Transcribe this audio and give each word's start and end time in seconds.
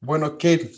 Bueno, 0.00 0.32
Kate, 0.32 0.70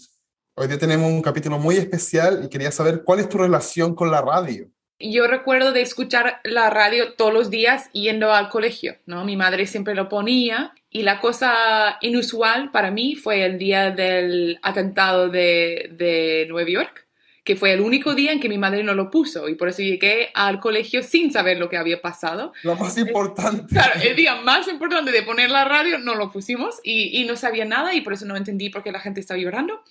hoy 0.54 0.68
día 0.68 0.78
tenemos 0.78 1.10
un 1.10 1.22
capítulo 1.22 1.58
muy 1.58 1.76
especial 1.76 2.44
y 2.44 2.48
quería 2.48 2.70
saber 2.70 3.02
cuál 3.02 3.18
es 3.18 3.28
tu 3.28 3.38
relación 3.38 3.94
con 3.94 4.10
la 4.10 4.22
radio. 4.22 4.70
Yo 5.00 5.26
recuerdo 5.26 5.72
de 5.72 5.82
escuchar 5.82 6.40
la 6.44 6.70
radio 6.70 7.14
todos 7.14 7.32
los 7.32 7.50
días 7.50 7.90
yendo 7.92 8.32
al 8.32 8.48
colegio, 8.48 8.96
¿no? 9.06 9.24
Mi 9.24 9.36
madre 9.36 9.66
siempre 9.66 9.94
lo 9.94 10.08
ponía 10.08 10.72
y 10.90 11.02
la 11.02 11.20
cosa 11.20 11.98
inusual 12.00 12.70
para 12.70 12.90
mí 12.90 13.16
fue 13.16 13.44
el 13.44 13.58
día 13.58 13.90
del 13.90 14.58
atentado 14.62 15.28
de, 15.28 15.90
de 15.92 16.46
Nueva 16.48 16.70
York 16.70 17.07
que 17.48 17.56
fue 17.56 17.72
el 17.72 17.80
único 17.80 18.14
día 18.14 18.30
en 18.30 18.40
que 18.40 18.48
mi 18.50 18.58
madre 18.58 18.84
no 18.84 18.92
lo 18.92 19.10
puso 19.10 19.48
y 19.48 19.54
por 19.54 19.68
eso 19.68 19.80
llegué 19.80 20.28
al 20.34 20.60
colegio 20.60 21.02
sin 21.02 21.32
saber 21.32 21.56
lo 21.56 21.70
que 21.70 21.78
había 21.78 22.02
pasado. 22.02 22.52
Lo 22.62 22.76
más 22.76 22.98
importante. 22.98 23.64
Claro, 23.68 23.98
el 24.02 24.14
día 24.14 24.34
más 24.42 24.68
importante 24.68 25.12
de 25.12 25.22
poner 25.22 25.50
la 25.50 25.64
radio 25.64 25.98
no 25.98 26.14
lo 26.14 26.30
pusimos 26.30 26.78
y, 26.82 27.18
y 27.18 27.24
no 27.24 27.36
sabía 27.36 27.64
nada 27.64 27.94
y 27.94 28.02
por 28.02 28.12
eso 28.12 28.26
no 28.26 28.36
entendí 28.36 28.68
por 28.68 28.82
qué 28.82 28.92
la 28.92 29.00
gente 29.00 29.20
estaba 29.20 29.40
llorando. 29.40 29.82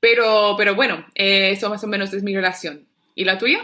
Pero, 0.00 0.54
pero 0.58 0.74
bueno, 0.74 1.06
eh, 1.14 1.52
eso 1.52 1.70
más 1.70 1.82
o 1.82 1.86
menos 1.86 2.12
es 2.12 2.22
mi 2.22 2.34
relación. 2.34 2.86
¿Y 3.14 3.24
la 3.24 3.38
tuya? 3.38 3.60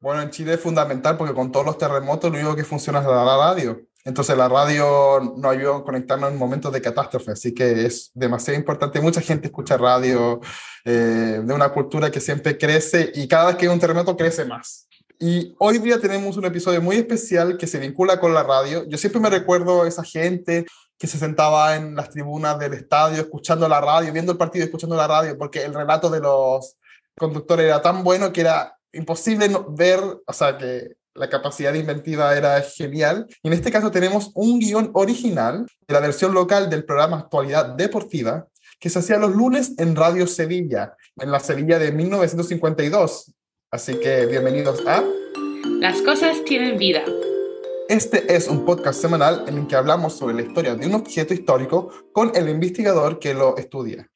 Bueno, 0.00 0.22
en 0.22 0.30
Chile 0.30 0.54
es 0.54 0.60
fundamental 0.60 1.18
porque 1.18 1.34
con 1.34 1.52
todos 1.52 1.66
los 1.66 1.76
terremotos 1.76 2.32
lo 2.32 2.38
único 2.38 2.56
que 2.56 2.64
funciona 2.64 3.00
es 3.00 3.04
la 3.04 3.36
radio. 3.36 3.82
Entonces 4.04 4.36
la 4.36 4.48
radio 4.48 5.34
nos 5.36 5.52
ayuda 5.52 5.78
a 5.78 5.82
conectarnos 5.82 6.30
en 6.30 6.38
momentos 6.38 6.70
de 6.72 6.82
catástrofe, 6.82 7.32
así 7.32 7.54
que 7.54 7.86
es 7.86 8.10
demasiado 8.12 8.58
importante. 8.58 9.00
Mucha 9.00 9.22
gente 9.22 9.46
escucha 9.46 9.78
radio 9.78 10.40
eh, 10.84 11.40
de 11.42 11.54
una 11.54 11.70
cultura 11.70 12.10
que 12.10 12.20
siempre 12.20 12.58
crece 12.58 13.10
y 13.14 13.26
cada 13.26 13.46
vez 13.46 13.56
que 13.56 13.66
hay 13.66 13.72
un 13.72 13.80
terremoto 13.80 14.14
crece 14.16 14.44
más. 14.44 14.88
Y 15.18 15.54
hoy 15.58 15.78
día 15.78 15.98
tenemos 15.98 16.36
un 16.36 16.44
episodio 16.44 16.82
muy 16.82 16.96
especial 16.96 17.56
que 17.56 17.66
se 17.66 17.78
vincula 17.78 18.20
con 18.20 18.34
la 18.34 18.42
radio. 18.42 18.86
Yo 18.86 18.98
siempre 18.98 19.20
me 19.20 19.30
recuerdo 19.30 19.86
esa 19.86 20.04
gente 20.04 20.66
que 20.98 21.06
se 21.06 21.18
sentaba 21.18 21.76
en 21.76 21.94
las 21.94 22.10
tribunas 22.10 22.58
del 22.58 22.74
estadio 22.74 23.22
escuchando 23.22 23.68
la 23.68 23.80
radio, 23.80 24.12
viendo 24.12 24.32
el 24.32 24.38
partido 24.38 24.66
escuchando 24.66 24.96
la 24.96 25.06
radio, 25.06 25.38
porque 25.38 25.64
el 25.64 25.72
relato 25.72 26.10
de 26.10 26.20
los 26.20 26.76
conductores 27.16 27.66
era 27.66 27.80
tan 27.80 28.04
bueno 28.04 28.32
que 28.32 28.42
era 28.42 28.76
imposible 28.92 29.50
ver, 29.70 30.00
o 30.26 30.32
sea, 30.32 30.58
que 30.58 30.96
la 31.14 31.30
capacidad 31.30 31.74
inventiva 31.74 32.36
era 32.36 32.60
genial. 32.62 33.26
Y 33.42 33.48
en 33.48 33.54
este 33.54 33.70
caso 33.70 33.90
tenemos 33.90 34.30
un 34.34 34.58
guion 34.58 34.90
original 34.94 35.66
de 35.86 35.94
la 35.94 36.00
versión 36.00 36.34
local 36.34 36.68
del 36.68 36.84
programa 36.84 37.18
Actualidad 37.18 37.66
Deportiva, 37.76 38.48
que 38.80 38.90
se 38.90 38.98
hacía 38.98 39.18
los 39.18 39.34
lunes 39.34 39.72
en 39.78 39.96
Radio 39.96 40.26
Sevilla, 40.26 40.96
en 41.16 41.30
la 41.30 41.40
Sevilla 41.40 41.78
de 41.78 41.92
1952. 41.92 43.32
Así 43.70 43.94
que 43.94 44.26
bienvenidos 44.26 44.84
a... 44.86 45.02
Las 45.80 46.02
cosas 46.02 46.44
tienen 46.44 46.78
vida. 46.78 47.02
Este 47.88 48.34
es 48.34 48.48
un 48.48 48.64
podcast 48.64 49.00
semanal 49.00 49.44
en 49.46 49.58
el 49.58 49.66
que 49.66 49.76
hablamos 49.76 50.14
sobre 50.14 50.34
la 50.34 50.42
historia 50.42 50.74
de 50.74 50.86
un 50.86 50.94
objeto 50.94 51.34
histórico 51.34 51.90
con 52.12 52.32
el 52.34 52.48
investigador 52.48 53.18
que 53.18 53.34
lo 53.34 53.56
estudia. 53.56 54.08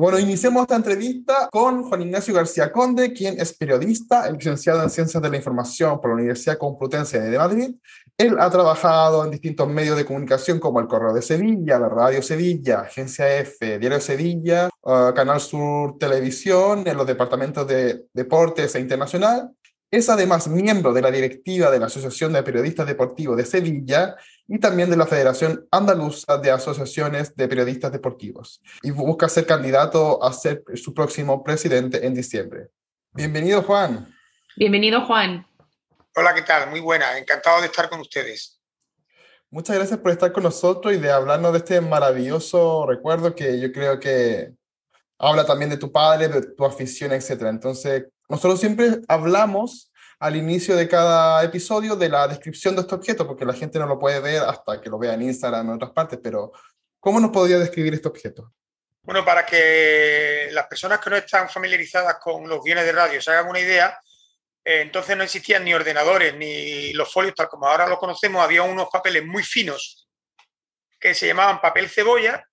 Bueno, 0.00 0.18
iniciemos 0.18 0.62
esta 0.62 0.76
entrevista 0.76 1.50
con 1.52 1.82
Juan 1.82 2.00
Ignacio 2.00 2.32
García 2.32 2.72
Conde, 2.72 3.12
quien 3.12 3.38
es 3.38 3.52
periodista, 3.52 4.30
licenciado 4.30 4.82
en 4.82 4.88
Ciencias 4.88 5.22
de 5.22 5.28
la 5.28 5.36
Información 5.36 6.00
por 6.00 6.08
la 6.08 6.14
Universidad 6.14 6.56
Complutense 6.56 7.20
de 7.20 7.36
Madrid. 7.36 7.74
Él 8.16 8.38
ha 8.40 8.48
trabajado 8.48 9.22
en 9.26 9.30
distintos 9.30 9.68
medios 9.68 9.98
de 9.98 10.06
comunicación 10.06 10.58
como 10.58 10.80
el 10.80 10.86
Correo 10.86 11.12
de 11.12 11.20
Sevilla, 11.20 11.78
la 11.78 11.90
Radio 11.90 12.22
Sevilla, 12.22 12.80
Agencia 12.80 13.40
F, 13.40 13.78
Diario 13.78 14.00
Sevilla, 14.00 14.70
uh, 14.84 15.12
Canal 15.14 15.38
Sur 15.38 15.98
Televisión, 15.98 16.82
en 16.86 16.96
los 16.96 17.06
departamentos 17.06 17.66
de 17.66 18.06
Deportes 18.14 18.74
e 18.76 18.80
Internacional. 18.80 19.50
Es 19.92 20.08
además 20.08 20.46
miembro 20.46 20.92
de 20.92 21.02
la 21.02 21.10
directiva 21.10 21.68
de 21.68 21.80
la 21.80 21.86
Asociación 21.86 22.32
de 22.32 22.44
Periodistas 22.44 22.86
Deportivos 22.86 23.36
de 23.36 23.44
Sevilla 23.44 24.14
y 24.46 24.60
también 24.60 24.88
de 24.88 24.96
la 24.96 25.04
Federación 25.04 25.66
Andaluza 25.72 26.38
de 26.38 26.52
Asociaciones 26.52 27.34
de 27.34 27.48
Periodistas 27.48 27.90
Deportivos. 27.90 28.62
Y 28.82 28.92
busca 28.92 29.28
ser 29.28 29.46
candidato 29.46 30.22
a 30.22 30.32
ser 30.32 30.62
su 30.76 30.94
próximo 30.94 31.42
presidente 31.42 32.06
en 32.06 32.14
diciembre. 32.14 32.68
Bienvenido, 33.14 33.62
Juan. 33.64 34.14
Bienvenido, 34.54 35.04
Juan. 35.06 35.44
Hola, 36.14 36.34
¿qué 36.36 36.42
tal? 36.42 36.70
Muy 36.70 36.78
buena. 36.78 37.18
Encantado 37.18 37.60
de 37.60 37.66
estar 37.66 37.90
con 37.90 37.98
ustedes. 37.98 38.60
Muchas 39.50 39.74
gracias 39.74 39.98
por 39.98 40.12
estar 40.12 40.30
con 40.30 40.44
nosotros 40.44 40.94
y 40.94 40.98
de 40.98 41.10
hablarnos 41.10 41.50
de 41.50 41.58
este 41.58 41.80
maravilloso 41.80 42.86
recuerdo 42.86 43.34
que 43.34 43.58
yo 43.58 43.72
creo 43.72 43.98
que 43.98 44.52
habla 45.18 45.44
también 45.44 45.68
de 45.68 45.78
tu 45.78 45.90
padre, 45.90 46.28
de 46.28 46.42
tu 46.42 46.64
afición, 46.64 47.10
etc. 47.10 47.42
Entonces, 47.48 48.04
nosotros 48.30 48.60
siempre 48.60 49.00
hablamos 49.08 49.92
al 50.20 50.36
inicio 50.36 50.76
de 50.76 50.88
cada 50.88 51.42
episodio 51.42 51.96
de 51.96 52.08
la 52.08 52.28
descripción 52.28 52.76
de 52.76 52.82
este 52.82 52.94
objeto, 52.94 53.26
porque 53.26 53.44
la 53.44 53.54
gente 53.54 53.78
no 53.78 53.86
lo 53.86 53.98
puede 53.98 54.20
ver 54.20 54.42
hasta 54.42 54.80
que 54.80 54.88
lo 54.88 54.98
vea 54.98 55.14
en 55.14 55.22
Instagram 55.22 55.66
o 55.66 55.70
en 55.70 55.76
otras 55.76 55.90
partes, 55.90 56.20
pero 56.22 56.52
¿cómo 57.00 57.18
nos 57.18 57.30
podría 57.30 57.58
describir 57.58 57.92
este 57.94 58.06
objeto? 58.06 58.52
Bueno, 59.02 59.24
para 59.24 59.44
que 59.44 60.48
las 60.52 60.66
personas 60.68 61.00
que 61.00 61.10
no 61.10 61.16
están 61.16 61.48
familiarizadas 61.48 62.18
con 62.22 62.48
los 62.48 62.62
guiones 62.62 62.84
de 62.84 62.92
radio 62.92 63.20
se 63.20 63.32
hagan 63.32 63.48
una 63.48 63.58
idea, 63.58 63.98
eh, 64.64 64.82
entonces 64.82 65.16
no 65.16 65.24
existían 65.24 65.64
ni 65.64 65.74
ordenadores 65.74 66.36
ni 66.36 66.92
los 66.92 67.12
folios 67.12 67.34
tal 67.34 67.48
como 67.48 67.66
ahora 67.66 67.88
los 67.88 67.98
conocemos, 67.98 68.44
había 68.44 68.62
unos 68.62 68.88
papeles 68.90 69.24
muy 69.24 69.42
finos 69.42 70.08
que 71.00 71.14
se 71.14 71.26
llamaban 71.26 71.60
papel 71.60 71.88
cebolla 71.88 72.46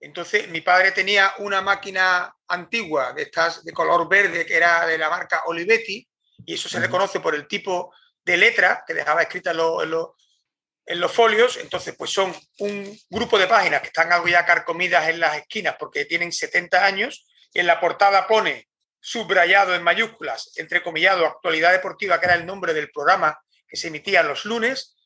entonces, 0.00 0.48
mi 0.48 0.62
padre 0.62 0.92
tenía 0.92 1.34
una 1.38 1.60
máquina 1.60 2.34
antigua 2.48 3.12
de 3.12 3.22
estas 3.22 3.62
de 3.62 3.72
color 3.72 4.08
verde 4.08 4.46
que 4.46 4.56
era 4.56 4.86
de 4.86 4.96
la 4.96 5.10
marca 5.10 5.42
Olivetti, 5.46 6.08
y 6.46 6.54
eso 6.54 6.70
se 6.70 6.80
reconoce 6.80 7.20
por 7.20 7.34
el 7.34 7.46
tipo 7.46 7.94
de 8.24 8.38
letra 8.38 8.82
que 8.86 8.94
dejaba 8.94 9.22
escrita 9.22 9.50
en, 9.50 9.58
los 11.00 11.12
folios. 11.12 11.58
Entonces, 11.58 11.94
pues 11.96 12.10
son 12.10 12.34
un 12.60 12.98
grupo 13.10 13.38
de 13.38 13.46
páginas 13.46 13.82
que 13.82 13.88
están 13.88 14.10
algo 14.10 14.26
ya 14.26 14.46
carcomidas 14.46 15.06
en 15.08 15.20
las 15.20 15.36
esquinas 15.36 15.76
porque 15.78 16.06
tienen 16.06 16.32
70 16.32 16.82
años. 16.82 17.26
Y 17.52 17.60
en 17.60 17.66
la 17.66 17.78
portada 17.78 18.26
pone 18.26 18.68
subrayado 18.98 19.74
en 19.74 19.82
mayúsculas, 19.82 20.52
entrecomillado, 20.56 21.26
actualidad 21.26 21.72
deportiva, 21.72 22.18
que 22.18 22.26
era 22.26 22.34
el 22.34 22.46
nombre 22.46 22.72
del 22.72 22.90
programa 22.90 23.38
que 23.68 23.76
se 23.76 23.88
emitía 23.88 24.22
los 24.22 24.46
lunes. 24.46 24.96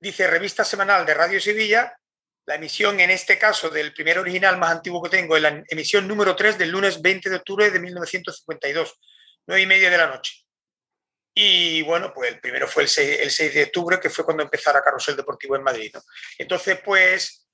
Dice 0.00 0.26
revista 0.26 0.64
semanal 0.64 1.04
de 1.04 1.14
Radio 1.14 1.40
Sevilla 1.40 1.96
la 2.46 2.56
emisión, 2.56 2.98
en 3.00 3.10
este 3.10 3.38
caso, 3.38 3.70
del 3.70 3.92
primer 3.92 4.18
original 4.18 4.58
más 4.58 4.72
antiguo 4.72 5.02
que 5.02 5.10
tengo, 5.10 5.36
es 5.36 5.42
la 5.42 5.62
emisión 5.68 6.08
número 6.08 6.34
3 6.34 6.58
del 6.58 6.70
lunes 6.70 7.00
20 7.00 7.30
de 7.30 7.36
octubre 7.36 7.70
de 7.70 7.78
1952, 7.78 8.98
9 9.46 9.62
y 9.62 9.66
media 9.66 9.90
de 9.90 9.98
la 9.98 10.08
noche. 10.08 10.34
Y 11.34 11.82
bueno, 11.82 12.12
pues 12.12 12.32
el 12.32 12.40
primero 12.40 12.68
fue 12.68 12.82
el 12.82 12.88
6, 12.88 13.54
de 13.54 13.64
octubre, 13.64 14.00
que 14.00 14.10
fue 14.10 14.24
cuando 14.24 14.42
empezara 14.42 14.82
Carrusel 14.82 15.16
Deportivo 15.16 15.56
en 15.56 15.62
Madrid. 15.62 15.94
Entonces, 16.36 16.80
pues 16.84 17.46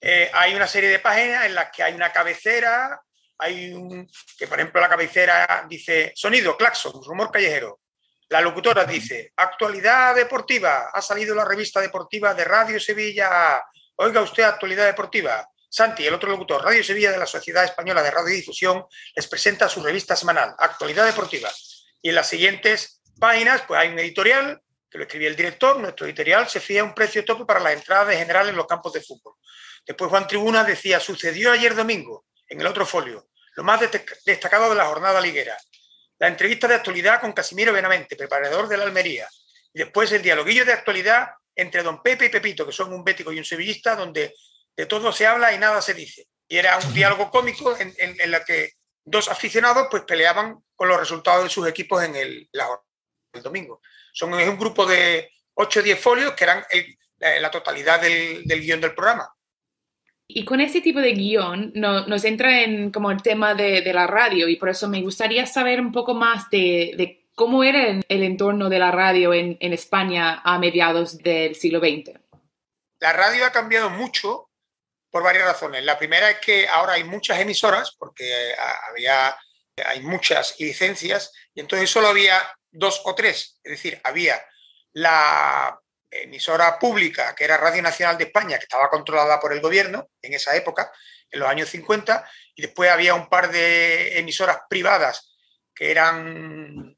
eh, 0.00 0.30
hay 0.34 0.54
una 0.54 0.66
serie 0.66 0.90
de 0.90 0.98
páginas 0.98 1.46
en 1.46 1.54
las 1.54 1.70
que 1.70 1.82
hay 1.82 1.94
una 1.94 2.12
cabecera, 2.12 3.00
hay 3.38 3.72
un, 3.72 4.08
que 4.36 4.46
por 4.46 4.58
ejemplo 4.58 4.80
la 4.80 4.88
cabecera 4.88 5.66
dice 5.68 6.12
sonido, 6.14 6.56
claxon, 6.56 7.02
rumor 7.02 7.30
callejero. 7.30 7.80
La 8.28 8.40
locutora 8.40 8.84
dice, 8.84 9.32
actualidad 9.36 10.14
deportiva, 10.14 10.90
ha 10.92 11.00
salido 11.00 11.34
la 11.34 11.44
revista 11.44 11.80
deportiva 11.80 12.34
de 12.34 12.44
Radio 12.44 12.80
Sevilla, 12.80 13.62
Oiga 13.98 14.20
usted 14.20 14.42
actualidad 14.42 14.84
deportiva. 14.84 15.48
Santi, 15.70 16.06
el 16.06 16.12
otro 16.12 16.28
locutor, 16.28 16.62
Radio 16.62 16.84
Sevilla 16.84 17.10
de 17.10 17.18
la 17.18 17.26
Sociedad 17.26 17.64
Española 17.64 18.02
de 18.02 18.10
Radiodifusión, 18.10 18.84
les 19.14 19.26
presenta 19.26 19.70
su 19.70 19.82
revista 19.82 20.14
semanal, 20.14 20.54
Actualidad 20.58 21.06
Deportiva. 21.06 21.50
Y 22.02 22.10
en 22.10 22.14
las 22.14 22.28
siguientes 22.28 23.00
páginas, 23.18 23.62
pues 23.66 23.80
hay 23.80 23.88
un 23.88 23.98
editorial 23.98 24.60
que 24.90 24.98
lo 24.98 25.04
escribía 25.04 25.28
el 25.28 25.36
director. 25.36 25.78
Nuestro 25.80 26.04
editorial 26.04 26.46
se 26.46 26.60
fía 26.60 26.84
un 26.84 26.94
precio 26.94 27.24
tope 27.24 27.46
para 27.46 27.58
las 27.58 27.72
entradas 27.72 28.08
de 28.08 28.18
general 28.18 28.50
en 28.50 28.56
los 28.56 28.66
campos 28.66 28.92
de 28.92 29.00
fútbol. 29.00 29.32
Después 29.86 30.10
Juan 30.10 30.26
Tribuna 30.26 30.62
decía, 30.62 31.00
sucedió 31.00 31.52
ayer 31.52 31.74
domingo, 31.74 32.26
en 32.48 32.60
el 32.60 32.66
otro 32.66 32.84
folio, 32.84 33.28
lo 33.54 33.64
más 33.64 33.80
destacado 34.26 34.68
de 34.68 34.76
la 34.76 34.84
jornada 34.84 35.22
liguera. 35.22 35.56
La 36.18 36.28
entrevista 36.28 36.68
de 36.68 36.74
actualidad 36.74 37.18
con 37.20 37.32
Casimiro 37.32 37.72
Benavente, 37.72 38.14
preparador 38.14 38.68
de 38.68 38.76
la 38.76 38.84
Almería. 38.84 39.26
Y 39.72 39.78
después 39.78 40.12
el 40.12 40.20
dialoguillo 40.20 40.66
de 40.66 40.74
actualidad 40.74 41.30
entre 41.56 41.82
don 41.82 42.02
Pepe 42.02 42.26
y 42.26 42.28
Pepito, 42.28 42.66
que 42.66 42.72
son 42.72 42.92
un 42.92 43.02
bético 43.02 43.32
y 43.32 43.38
un 43.38 43.44
sevillista, 43.44 43.96
donde 43.96 44.34
de 44.76 44.86
todo 44.86 45.10
se 45.10 45.26
habla 45.26 45.52
y 45.54 45.58
nada 45.58 45.80
se 45.80 45.94
dice. 45.94 46.28
Y 46.46 46.58
era 46.58 46.78
un 46.78 46.92
diálogo 46.94 47.30
cómico 47.30 47.76
en, 47.76 47.94
en, 47.98 48.30
la 48.30 48.44
que 48.44 48.74
dos 49.04 49.28
aficionados 49.28 49.88
pues 49.90 50.04
peleaban 50.04 50.62
con 50.74 50.88
los 50.88 51.00
resultados 51.00 51.44
de 51.44 51.50
sus 51.50 51.66
equipos 51.66 52.04
en 52.04 52.14
el, 52.14 52.48
el 53.32 53.42
domingo. 53.42 53.80
Son 54.12 54.32
un 54.32 54.58
grupo 54.58 54.86
de 54.86 55.30
8 55.54 55.80
o 55.80 55.82
10 55.82 56.00
folios 56.00 56.32
que 56.34 56.44
eran 56.44 56.64
la, 57.18 57.50
totalidad 57.50 58.00
del, 58.00 58.44
guion 58.44 58.80
del 58.80 58.94
programa. 58.94 59.28
Y 60.28 60.44
con 60.44 60.60
ese 60.60 60.80
tipo 60.80 61.00
de 61.00 61.12
guion 61.12 61.72
nos 61.74 62.24
entra 62.24 62.62
en 62.62 62.90
como 62.90 63.10
el 63.10 63.22
tema 63.22 63.54
de, 63.54 63.92
la 63.92 64.06
radio 64.06 64.48
y 64.48 64.56
por 64.56 64.68
eso 64.68 64.88
me 64.88 65.02
gustaría 65.02 65.46
saber 65.46 65.80
un 65.80 65.92
poco 65.92 66.14
más 66.14 66.50
de, 66.50 66.94
de 66.96 67.25
¿Cómo 67.36 67.62
era 67.62 68.00
el 68.08 68.22
entorno 68.22 68.70
de 68.70 68.78
la 68.78 68.90
radio 68.90 69.34
en, 69.34 69.58
España 69.60 70.40
a 70.42 70.58
mediados 70.58 71.18
del 71.18 71.54
siglo 71.54 71.80
XX? 71.80 72.18
La 72.98 73.12
radio 73.12 73.44
ha 73.44 73.52
cambiado 73.52 73.90
mucho 73.90 74.48
por 75.10 75.22
varias 75.22 75.44
razones. 75.44 75.84
La 75.84 75.98
primera 75.98 76.30
es 76.30 76.38
que 76.38 76.66
ahora 76.66 76.94
hay 76.94 77.04
muchas 77.04 77.38
emisoras, 77.38 77.94
porque 77.98 78.54
había, 78.88 79.36
hay 79.84 80.00
muchas 80.00 80.58
licencias, 80.58 81.30
y 81.52 81.60
entonces 81.60 81.90
solo 81.90 82.08
había 82.08 82.40
dos 82.70 83.02
o 83.04 83.14
tres. 83.14 83.60
Es 83.62 83.72
decir, 83.72 84.00
había 84.02 84.42
la 84.94 85.78
emisora 86.10 86.78
pública, 86.78 87.34
que 87.34 87.44
era 87.44 87.58
Radio 87.58 87.82
Nacional 87.82 88.16
de 88.16 88.24
España, 88.24 88.56
que 88.56 88.64
estaba 88.64 88.88
controlada 88.88 89.38
por 89.38 89.52
el 89.52 89.60
gobierno 89.60 90.08
en 90.22 90.32
esa 90.32 90.56
época, 90.56 90.90
en 91.30 91.40
los 91.40 91.50
años 91.50 91.68
50 91.68 92.30
y 92.54 92.62
después 92.62 92.90
había 92.90 93.12
un 93.12 93.28
par 93.28 93.50
de 93.50 94.18
emisoras 94.18 94.60
privadas 94.70 95.36
que 95.74 95.90
eran 95.90 96.95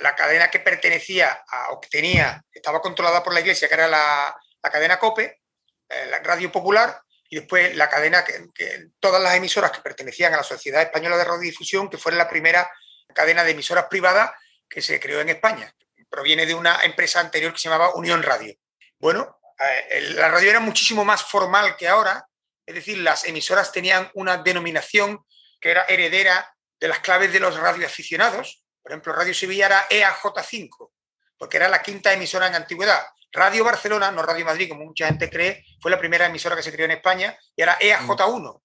la, 0.00 0.14
cadena 0.14 0.50
que 0.50 0.60
pertenecía 0.60 1.44
a, 1.48 1.70
o 1.70 1.80
que 1.80 1.88
tenía, 1.88 2.42
estaba 2.52 2.80
controlada 2.80 3.22
por 3.22 3.32
la 3.32 3.40
iglesia, 3.40 3.68
que 3.68 3.74
era 3.74 3.88
la, 3.88 4.36
cadena 4.70 4.98
COPE, 4.98 5.40
eh, 5.88 6.06
la 6.10 6.18
Radio 6.18 6.52
Popular, 6.52 7.00
y 7.28 7.36
después 7.36 7.74
la 7.74 7.88
cadena 7.88 8.22
que, 8.22 8.90
todas 9.00 9.22
las 9.22 9.34
emisoras 9.34 9.70
que 9.70 9.80
pertenecían 9.80 10.34
a 10.34 10.38
la 10.38 10.42
Sociedad 10.42 10.82
Española 10.82 11.16
de 11.16 11.24
Radiodifusión, 11.24 11.88
que 11.88 11.96
fue 11.96 12.12
la 12.12 12.28
primera 12.28 12.70
cadena 13.14 13.44
de 13.44 13.52
emisoras 13.52 13.86
privadas 13.86 14.32
que 14.68 14.82
se 14.82 15.00
creó 15.00 15.20
en 15.20 15.30
España. 15.30 15.74
Proviene 16.10 16.44
de 16.44 16.54
una 16.54 16.82
empresa 16.82 17.20
anterior 17.20 17.52
que 17.52 17.58
se 17.58 17.70
llamaba 17.70 17.94
Unión 17.94 18.22
Radio. 18.22 18.54
Bueno, 18.98 19.40
eh, 19.58 20.12
la 20.14 20.28
radio 20.28 20.50
era 20.50 20.60
muchísimo 20.60 21.04
más 21.04 21.24
formal 21.24 21.76
que 21.76 21.88
ahora, 21.88 22.26
es 22.66 22.74
decir, 22.74 22.98
las 22.98 23.24
emisoras 23.24 23.72
tenían 23.72 24.10
una 24.14 24.36
denominación 24.36 25.24
que 25.58 25.70
era 25.70 25.84
heredera 25.88 26.54
de 26.78 26.88
las 26.88 26.98
claves 26.98 27.32
de 27.32 27.40
los 27.40 27.56
radioaficionados. 27.56 28.61
Por 28.82 28.92
ejemplo, 28.92 29.12
Radio 29.12 29.32
Sevilla 29.32 29.66
era 29.66 29.88
EAJ5, 29.88 30.90
porque 31.38 31.56
era 31.56 31.68
la 31.68 31.82
quinta 31.82 32.12
emisora 32.12 32.48
en 32.48 32.54
antigüedad. 32.54 33.02
Radio 33.32 33.64
Barcelona, 33.64 34.10
no 34.10 34.22
Radio 34.22 34.44
Madrid, 34.44 34.68
como 34.68 34.84
mucha 34.84 35.06
gente 35.06 35.30
cree, 35.30 35.64
fue 35.80 35.90
la 35.90 35.98
primera 35.98 36.26
emisora 36.26 36.56
que 36.56 36.62
se 36.62 36.72
creó 36.72 36.84
en 36.84 36.92
España 36.92 37.36
y 37.56 37.62
era 37.62 37.78
EAJ1. 37.78 38.60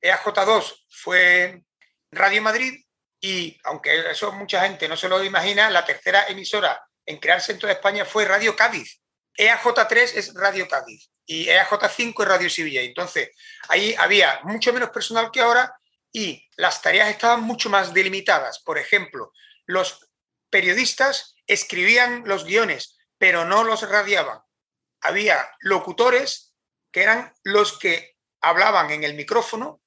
EAJ2 0.00 0.84
fue 0.88 1.62
Radio 2.10 2.42
Madrid 2.42 2.84
y, 3.20 3.58
aunque 3.64 4.10
eso 4.10 4.32
mucha 4.32 4.62
gente 4.62 4.88
no 4.88 4.96
se 4.96 5.08
lo 5.08 5.22
imagina, 5.22 5.70
la 5.70 5.84
tercera 5.84 6.26
emisora 6.26 6.82
en 7.04 7.18
crearse 7.18 7.52
en 7.52 7.58
toda 7.58 7.72
España 7.72 8.04
fue 8.04 8.24
Radio 8.24 8.56
Cádiz. 8.56 9.00
EAJ3 9.36 9.96
es 10.14 10.34
Radio 10.34 10.66
Cádiz 10.68 11.10
y 11.26 11.46
EAJ5 11.46 12.22
es 12.22 12.28
Radio 12.28 12.50
Sevilla. 12.50 12.80
Entonces, 12.80 13.30
ahí 13.68 13.94
había 13.98 14.40
mucho 14.44 14.72
menos 14.72 14.90
personal 14.90 15.30
que 15.30 15.40
ahora 15.40 15.74
y 16.12 16.48
las 16.56 16.82
tareas 16.82 17.08
estaban 17.08 17.42
mucho 17.42 17.70
más 17.70 17.94
delimitadas. 17.94 18.60
Por 18.60 18.78
ejemplo, 18.78 19.32
los 19.66 20.08
periodistas 20.50 21.34
escribían 21.46 22.22
los 22.26 22.44
guiones 22.44 22.98
pero 23.22 23.44
no 23.44 23.62
los 23.62 23.88
radiaban. 23.88 24.40
Había 25.00 25.48
locutores 25.60 26.56
que 26.90 27.04
eran 27.04 27.32
los 27.44 27.78
que 27.78 28.16
hablaban 28.40 28.90
en 28.90 29.04
el 29.04 29.14
micrófono 29.14 29.80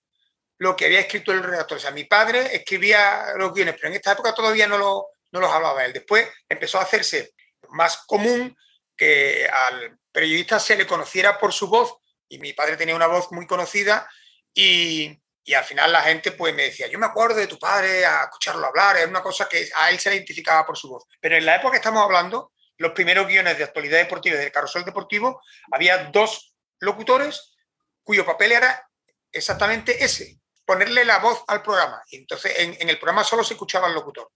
lo 0.58 0.78
que 0.78 0.86
había 0.86 1.02
escrito 1.02 1.34
el 1.34 1.44
redactor. 1.44 1.76
O 1.80 1.82
sea, 1.82 1.92
mi 1.92 2.06
padre 2.06 2.56
escribía 2.56 3.34
los 3.36 3.54
guiones, 3.54 3.76
pero 3.76 3.90
en 3.90 3.96
esta 3.96 4.14
época 4.14 4.34
todavía 4.34 4.68
no, 4.68 4.78
lo, 4.78 5.08
no 5.34 5.42
los 5.42 5.52
hablaba 5.52 5.84
él. 5.84 5.92
Después 5.92 6.30
empezó 6.48 6.80
a 6.80 6.84
hacerse 6.84 7.34
más 7.72 8.06
común 8.08 8.56
que 8.96 9.46
al 9.52 10.00
periodista 10.14 10.58
se 10.58 10.78
le 10.78 10.88
conociera 10.88 11.38
por 11.38 11.52
su 11.52 11.68
voz, 11.68 11.94
y 12.30 12.40
mi 12.40 12.54
padre 12.54 12.78
tenía 12.78 12.96
una 12.96 13.08
voz 13.08 13.34
muy 13.34 13.46
conocida, 13.46 14.10
y, 14.54 15.22
y 15.48 15.54
al 15.54 15.64
final 15.64 15.92
la 15.92 16.02
gente 16.02 16.32
pues 16.32 16.56
me 16.56 16.64
decía, 16.64 16.88
yo 16.88 16.98
me 16.98 17.06
acuerdo 17.06 17.36
de 17.36 17.46
tu 17.46 17.60
padre, 17.60 18.04
a 18.04 18.24
escucharlo 18.24 18.66
hablar, 18.66 18.98
es 18.98 19.06
una 19.06 19.22
cosa 19.22 19.48
que 19.48 19.70
a 19.76 19.92
él 19.92 20.00
se 20.00 20.10
le 20.10 20.16
identificaba 20.16 20.66
por 20.66 20.76
su 20.76 20.90
voz. 20.90 21.06
Pero 21.22 21.38
en 21.38 21.46
la 21.46 21.58
época 21.58 21.74
que 21.74 21.78
estamos 21.78 22.04
hablando, 22.04 22.52
los 22.78 22.94
primeros 22.94 23.28
guiones 23.28 23.56
de 23.56 23.64
actualidad 23.64 24.00
deportiva 24.00 24.38
del 24.38 24.52
carrusel 24.52 24.84
deportivo, 24.84 25.40
había 25.72 26.06
dos 26.06 26.56
locutores 26.80 27.56
cuyo 28.04 28.26
papel 28.26 28.54
era 28.54 28.90
exactamente 29.32 30.04
ese, 30.04 30.40
ponerle 30.66 31.06
la 31.06 31.20
voz 31.20 31.44
al 31.48 31.62
programa. 31.62 32.02
Y 32.10 32.18
entonces 32.18 32.52
en, 32.58 32.90
el 32.90 32.98
programa 32.98 33.24
solo 33.24 33.44
se 33.44 33.54
escuchaba 33.54 33.88
el 33.88 33.94
locutor. 33.94 34.32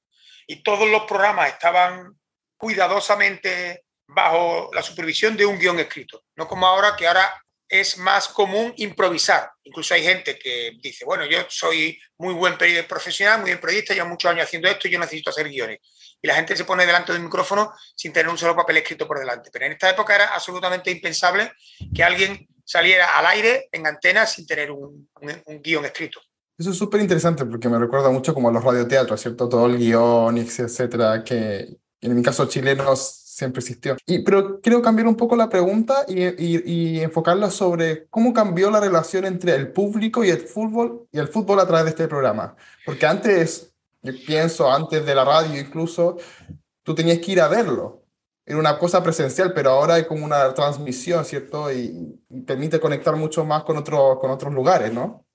Y 0.45 0.61
todos 0.61 0.87
los 0.87 1.03
programas 1.05 1.49
estaban 1.49 2.19
cuidadosamente 2.55 3.85
bajo 4.07 4.69
la 4.73 4.83
supervisión 4.83 5.35
de 5.35 5.47
un 5.47 5.57
guion 5.57 5.79
escrito. 5.79 6.25
No 6.35 6.47
como 6.47 6.67
ahora, 6.67 6.95
que 6.95 7.07
ahora 7.07 7.43
es 7.69 7.97
más 7.97 8.27
común 8.27 8.73
improvisar. 8.77 9.51
Incluso 9.63 9.93
hay 9.93 10.03
gente 10.03 10.37
que 10.37 10.71
dice, 10.81 11.05
bueno, 11.05 11.25
yo 11.25 11.39
soy 11.47 11.97
muy 12.17 12.33
buen 12.33 12.57
periodista 12.57 12.87
profesional, 12.87 13.41
muy 13.41 13.51
buen 13.51 13.61
periodista, 13.61 13.93
llevo 13.93 14.09
muchos 14.09 14.31
años 14.31 14.45
haciendo 14.45 14.67
esto 14.67 14.87
y 14.87 14.91
yo 14.91 14.99
necesito 14.99 15.29
hacer 15.29 15.47
guiones 15.47 15.79
y 16.21 16.27
la 16.27 16.35
gente 16.35 16.55
se 16.55 16.65
pone 16.65 16.85
delante 16.85 17.13
del 17.13 17.21
micrófono 17.21 17.73
sin 17.95 18.11
tener 18.11 18.29
un 18.29 18.37
solo 18.37 18.55
papel 18.55 18.77
escrito 18.77 19.07
por 19.07 19.19
delante. 19.19 19.49
Pero 19.51 19.65
en 19.65 19.73
esta 19.73 19.89
época 19.89 20.15
era 20.15 20.25
absolutamente 20.33 20.91
impensable 20.91 21.51
que 21.93 22.03
alguien 22.03 22.47
saliera 22.65 23.17
al 23.17 23.25
aire 23.27 23.69
en 23.71 23.87
antena 23.87 24.25
sin 24.25 24.45
tener 24.45 24.71
un, 24.71 25.09
guion 25.63 25.85
escrito. 25.85 26.19
Eso 26.57 26.71
es 26.71 26.77
súper 26.77 26.99
interesante 26.99 27.45
porque 27.45 27.69
me 27.69 27.79
recuerda 27.79 28.09
mucho 28.09 28.33
como 28.33 28.49
a 28.49 28.51
los 28.51 28.63
radioteatros, 28.63 29.21
¿cierto? 29.21 29.47
Todo 29.47 29.65
el 29.65 29.77
guion, 29.77 30.37
etcétera, 30.37 31.23
que 31.23 31.67
en 32.01 32.15
mi 32.15 32.21
caso 32.21 32.47
chileno 32.47 32.95
siempre 33.39 33.61
existió. 33.61 33.97
Y, 34.05 34.19
pero 34.19 34.61
quiero 34.61 34.81
cambiar 34.81 35.07
un 35.07 35.15
poco 35.15 35.35
la 35.35 35.49
pregunta 35.49 36.05
y, 36.07 36.23
y, 36.23 36.63
y, 36.65 36.99
enfocarla 37.01 37.49
sobre 37.49 38.07
cómo 38.09 38.33
cambió 38.33 38.69
la 38.69 38.79
relación 38.79 39.25
entre 39.25 39.55
el 39.55 39.71
público 39.71 40.23
y 40.23 40.29
el 40.29 40.39
fútbol 40.39 41.07
y 41.11 41.19
el 41.19 41.27
fútbol 41.27 41.59
a 41.59 41.67
través 41.67 41.85
de 41.85 41.89
este 41.91 42.07
programa. 42.07 42.55
Porque 42.85 43.05
antes 43.05 43.69
yo 44.01 44.13
pienso 44.25 44.71
antes 44.71 45.05
de 45.05 45.15
la 45.15 45.25
radio 45.25 45.59
incluso, 45.59 46.17
tú 46.83 46.95
tenías 46.95 47.19
que 47.19 47.31
ir 47.31 47.41
a 47.41 47.47
verlo. 47.47 48.03
Era 48.45 48.57
una 48.57 48.77
cosa 48.79 49.03
presencial, 49.03 49.53
pero 49.53 49.71
ahora 49.71 49.95
hay 49.95 50.05
como 50.05 50.25
una 50.25 50.53
transmisión, 50.53 51.23
¿cierto? 51.25 51.71
Y, 51.71 52.15
permite 52.45 52.79
conectar 52.79 53.15
mucho 53.15 53.43
más 53.45 53.63
con, 53.63 53.77
otro, 53.77 54.17
con 54.19 54.31
otros 54.31 54.53
lugares, 54.53 54.91
¿no? 54.91 55.25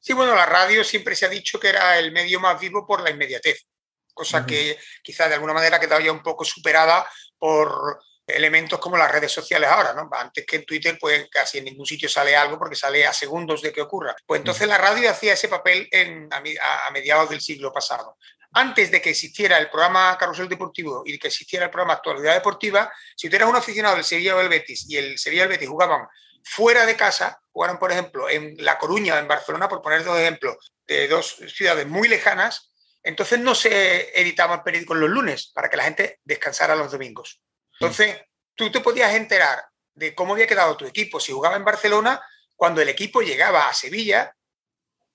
Sí, 0.00 0.12
bueno, 0.12 0.34
la 0.34 0.46
radio 0.46 0.82
siempre 0.82 1.14
se 1.14 1.26
ha 1.26 1.28
dicho 1.28 1.60
que 1.60 1.68
era 1.68 1.98
el 1.98 2.12
medio 2.12 2.40
más 2.40 2.60
vivo 2.60 2.86
por 2.86 3.02
la 3.02 3.10
inmediatez, 3.10 3.66
cosa 4.14 4.44
que 4.44 4.76
quizás 5.02 5.28
de 5.28 5.34
alguna 5.34 5.52
manera 5.52 5.78
quedaba 5.78 6.02
ya 6.02 6.12
un 6.12 6.22
poco 6.22 6.44
superada 6.44 7.06
por 7.42 7.98
elementos 8.24 8.78
como 8.78 8.96
las 8.96 9.10
redes 9.10 9.32
sociales 9.32 9.68
ahora, 9.68 9.92
¿no? 9.94 10.08
Antes 10.12 10.46
que 10.46 10.54
en 10.54 10.64
Twitter, 10.64 10.96
pues 11.00 11.28
casi 11.28 11.58
en 11.58 11.64
ningún 11.64 11.84
sitio 11.84 12.08
sale 12.08 12.36
algo 12.36 12.56
porque 12.56 12.76
sale 12.76 13.04
a 13.04 13.12
segundos 13.12 13.60
de 13.62 13.72
que 13.72 13.82
ocurra. 13.82 14.14
Pues 14.24 14.38
entonces 14.38 14.68
la 14.68 14.78
radio 14.78 15.10
hacía 15.10 15.32
ese 15.32 15.48
papel 15.48 15.88
a, 16.30 16.90
mediados 16.92 17.30
del 17.30 17.40
siglo 17.40 17.72
pasado. 17.72 18.16
Antes 18.52 18.92
de 18.92 19.02
que 19.02 19.10
existiera 19.10 19.58
el 19.58 19.68
programa 19.70 20.16
Carrusel 20.16 20.48
Deportivo 20.48 21.02
y 21.04 21.18
que 21.18 21.26
existiera 21.26 21.64
el 21.64 21.72
programa 21.72 21.94
Actualidad 21.94 22.34
Deportiva, 22.34 22.92
si 23.16 23.28
tú 23.28 23.34
eras 23.34 23.48
un 23.48 23.56
aficionado 23.56 23.96
del 23.96 24.04
Sevilla 24.04 24.36
o 24.36 24.38
del 24.38 24.48
Betis 24.48 24.88
y 24.88 24.98
el 24.98 25.18
Sevilla 25.18 25.42
y 25.42 25.46
el 25.46 25.48
Betis 25.48 25.68
jugaban 25.68 26.06
fuera 26.44 26.86
de 26.86 26.94
casa, 26.94 27.42
jugaran, 27.50 27.80
por 27.80 27.90
ejemplo, 27.90 28.30
en 28.30 28.54
La 28.58 28.78
Coruña, 28.78 29.18
en 29.18 29.26
Barcelona, 29.26 29.68
por 29.68 29.82
poner 29.82 30.04
dos 30.04 30.16
ejemplos, 30.16 30.72
de 30.86 31.08
dos 31.08 31.38
ciudades 31.48 31.88
muy 31.88 32.06
lejanas, 32.06 32.71
entonces 33.02 33.38
no 33.40 33.54
se 33.54 34.18
editaban 34.18 34.62
periódicos 34.62 34.96
los 34.96 35.10
lunes 35.10 35.50
para 35.54 35.68
que 35.68 35.76
la 35.76 35.84
gente 35.84 36.20
descansara 36.24 36.76
los 36.76 36.92
domingos. 36.92 37.40
Entonces, 37.80 38.20
tú 38.54 38.70
te 38.70 38.80
podías 38.80 39.14
enterar 39.14 39.64
de 39.94 40.14
cómo 40.14 40.34
había 40.34 40.46
quedado 40.46 40.76
tu 40.76 40.86
equipo 40.86 41.18
si 41.18 41.32
jugaba 41.32 41.56
en 41.56 41.64
Barcelona 41.64 42.20
cuando 42.54 42.80
el 42.80 42.88
equipo 42.88 43.22
llegaba 43.22 43.68
a 43.68 43.74
Sevilla 43.74 44.34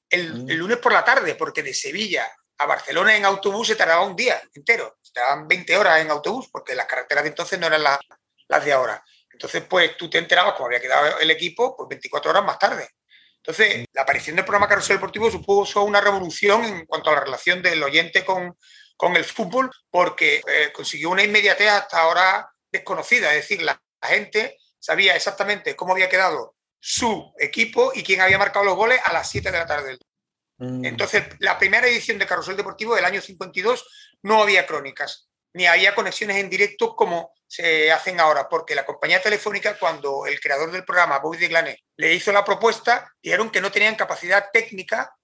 el, 0.10 0.34
mm. 0.34 0.52
lunes 0.52 0.78
por 0.78 0.94
la 0.94 1.04
tarde, 1.04 1.36
porque 1.36 1.64
de 1.64 1.74
Sevilla 1.74 2.30
a 2.60 2.66
Barcelona 2.66 3.16
en 3.16 3.26
autobús 3.26 3.68
se 3.68 3.76
tardaba 3.76 4.06
un 4.06 4.16
día 4.16 4.42
entero, 4.54 4.98
se 5.02 5.14
tardaban 5.14 5.48
20 5.48 5.78
horas 5.78 6.02
en 6.02 6.10
autobús, 6.10 6.50
porque 6.52 6.76
las 6.76 6.88
carreteras 6.88 7.24
de 7.24 7.30
entonces 7.30 7.60
no 7.60 7.68
eran 7.68 7.84
las, 7.84 8.00
las 8.48 8.66
de 8.66 8.74
ahora. 8.74 9.04
Entonces, 9.32 9.64
pues 9.64 9.96
tú 9.96 10.10
te 10.10 10.18
enterabas 10.18 10.54
cómo 10.54 10.68
había 10.68 10.82
quedado 10.82 11.20
el 11.20 11.30
equipo 11.30 11.76
pues 11.78 11.90
24 11.90 12.32
horas 12.32 12.44
más 12.44 12.58
tarde. 12.58 12.90
Entonces, 13.48 13.86
la 13.94 14.02
aparición 14.02 14.36
del 14.36 14.44
programa 14.44 14.68
Carrusel 14.68 14.98
Deportivo 14.98 15.32
supuso 15.32 15.82
una 15.84 16.02
revolución 16.02 16.66
en 16.66 16.86
cuanto 16.86 17.10
a 17.10 17.14
la 17.14 17.22
relación 17.22 17.62
del 17.62 17.82
oyente 17.82 18.26
con, 18.26 18.58
con 18.98 19.16
el 19.16 19.24
fútbol, 19.24 19.72
porque 19.90 20.42
eh, 20.46 20.74
consiguió 20.74 21.12
una 21.12 21.24
inmediatez 21.24 21.70
hasta 21.70 22.02
ahora 22.02 22.52
desconocida, 22.70 23.34
es 23.34 23.44
decir, 23.44 23.62
la, 23.62 23.82
gente 24.04 24.58
sabía 24.80 25.16
exactamente 25.16 25.76
cómo 25.76 25.94
había 25.94 26.08
quedado 26.10 26.56
su 26.80 27.34
equipo 27.40 27.92
y 27.96 28.04
quién 28.04 28.22
había 28.22 28.38
marcado 28.38 28.66
los 28.66 28.76
goles 28.76 29.00
a 29.04 29.12
las 29.12 29.30
7 29.30 29.50
de 29.50 29.58
la 29.58 29.66
tarde. 29.66 29.98
Mm. 30.58 30.86
Entonces, 30.86 31.24
la 31.40 31.58
primera 31.58 31.88
edición 31.88 32.20
de 32.20 32.28
Carrusel 32.28 32.58
Deportivo 32.58 32.96
del 32.96 33.06
año 33.06 33.22
52 33.22 34.18
no 34.24 34.42
había 34.42 34.68
crónicas, 34.68 35.30
ni 35.54 35.66
había 35.66 35.96
conexiones 35.96 36.38
en 36.38 36.50
directo 36.50 36.96
como 36.96 37.34
se 37.48 37.92
hacen 37.92 38.20
ahora, 38.20 38.50
porque 38.50 38.76
la 38.76 38.86
compañía 38.86 39.22
telefónica, 39.22 39.78
cuando 39.80 40.26
el 40.26 40.40
creador 40.40 40.72
del 40.72 40.84
programa, 40.84 41.20
Bobby 41.20 41.38
de 41.38 41.48
Glané, 41.48 41.84
le 41.96 42.14
hizo 42.14 42.32
la 42.32 42.44
propuesta, 42.44 43.14
dijeron 43.22 43.50
que 43.50 43.62
no 43.62 43.72
tenían 43.72 43.96
capacidad 43.96 44.50
técnica 44.52 45.16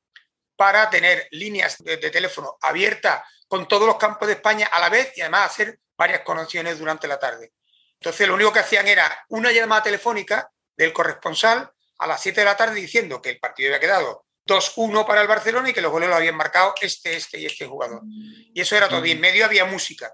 para 0.56 0.90
tener 0.90 1.28
líneas 1.32 1.84
de, 1.84 1.98
de 1.98 2.10
teléfono 2.10 2.58
abiertas 2.62 3.24
con 3.48 3.68
todos 3.68 3.86
los 3.86 3.98
campos 3.98 4.28
de 4.28 4.36
España 4.36 4.68
a 4.72 4.80
la 4.80 4.90
vez 4.90 5.12
y 5.18 5.22
además 5.22 5.52
hacer 5.52 5.80
varias 5.98 6.22
conexiones 6.22 6.80
durante 6.80 7.08
la 7.08 7.20
tarde. 7.20 7.54
Entonces, 8.00 8.28
lo 8.28 8.36
único 8.36 8.52
que 8.52 8.60
hacían 8.60 8.88
era 8.88 9.26
una 9.30 9.52
llamada 9.52 9.84
telefónica 9.84 10.50
del 10.76 10.92
corresponsal 10.92 11.72
a 12.00 12.08
las 12.08 12.22
7 12.22 12.42
de 12.42 12.46
la 12.46 12.58
tarde 12.58 12.76
diciendo 12.76 13.22
que 13.22 13.30
el 13.30 13.40
partido 13.40 13.70
había 13.70 13.80
quedado 13.80 14.26
2-1 14.46 15.06
para 15.06 15.22
el 15.22 15.28
Barcelona 15.28 15.70
y 15.70 15.74
que 15.74 15.82
los 15.82 15.92
goles 15.92 16.10
lo 16.10 16.16
habían 16.16 16.36
marcado 16.36 16.74
este, 16.82 17.16
este 17.16 17.40
y 17.40 17.46
este 17.46 17.66
jugador. 17.66 18.02
Y 18.06 18.60
eso 18.60 18.76
era 18.76 18.90
todo. 18.90 19.06
Y 19.06 19.12
en 19.12 19.22
medio 19.22 19.46
había 19.46 19.66
música. 19.66 20.14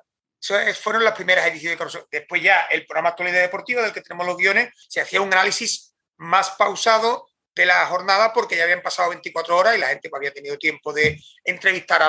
Fueron 0.82 1.04
las 1.04 1.16
primeras 1.16 1.48
ediciones 1.48 1.78
de 1.80 2.06
Después 2.12 2.42
ya 2.42 2.62
el 2.72 2.86
programa 2.86 3.10
Actualidad 3.10 3.42
Deportiva, 3.42 3.82
del 3.82 3.94
que 3.94 4.02
tenemos 4.02 4.26
los 4.26 4.38
guiones, 4.38 4.74
se 4.88 5.02
hacía 5.02 5.22
un 5.22 5.34
análisis 5.34 5.94
más 6.18 6.52
pausado 6.52 7.28
de 7.56 7.66
la 7.66 7.86
jornada 7.88 8.32
porque 8.32 8.56
ya 8.56 8.64
habían 8.64 8.82
pasado 8.82 9.10
24 9.10 9.58
horas 9.58 9.76
y 9.76 9.80
la 9.80 9.88
gente 9.88 10.10
había 10.14 10.34
tenido 10.34 10.58
tiempo 10.58 10.94
de 10.94 11.22
entrevistar 11.44 12.02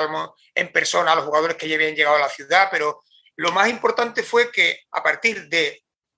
en 0.55 0.71
persona 0.71 1.11
a 1.11 1.15
los 1.15 1.25
jugadores 1.25 1.57
que 1.57 1.67
ya 1.67 1.75
habían 1.75 1.95
llegado 1.95 2.15
a 2.15 2.19
la 2.19 2.29
ciudad, 2.29 2.69
pero 2.71 3.01
lo 3.35 3.51
más 3.51 3.69
importante 3.69 4.23
fue 4.23 4.51
que 4.51 4.81
a 4.91 5.03
partir 5.03 5.49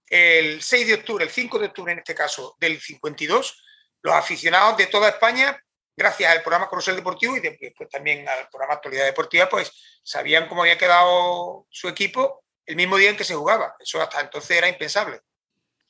el 0.08 0.62
6 0.62 0.88
de 0.88 0.94
octubre, 0.96 1.24
el 1.24 1.32
5 1.32 1.60
de 1.60 1.68
octubre 1.68 1.94
en 1.94 2.00
este 2.00 2.14
caso, 2.14 2.56
del 2.60 2.80
52, 2.80 3.64
los 4.02 4.14
aficionados 4.14 4.78
de 4.78 4.88
toda 4.88 5.10
España, 5.10 5.63
gracias 5.96 6.32
al 6.32 6.42
programa 6.42 6.68
Corusel 6.68 6.96
Deportivo 6.96 7.38
y 7.38 7.40
después 7.40 7.90
también 7.90 8.28
al 8.28 8.50
programa 8.50 8.76
Actualidad 8.76 9.06
Deportiva, 9.06 9.48
pues 9.50 9.72
sabían 10.04 10.48
cómo 10.48 10.62
había 10.62 10.78
quedado 10.78 11.68
su 11.70 11.88
equipo 11.88 12.44
el 12.66 12.76
mismo 12.76 12.98
día 12.98 13.10
en 13.10 13.18
que 13.18 13.24
se 13.24 13.36
jugaba. 13.36 13.76
Eso 13.80 14.02
hasta 14.02 14.22
entonces 14.22 14.58
era 14.58 14.70
impensable. 14.70 15.22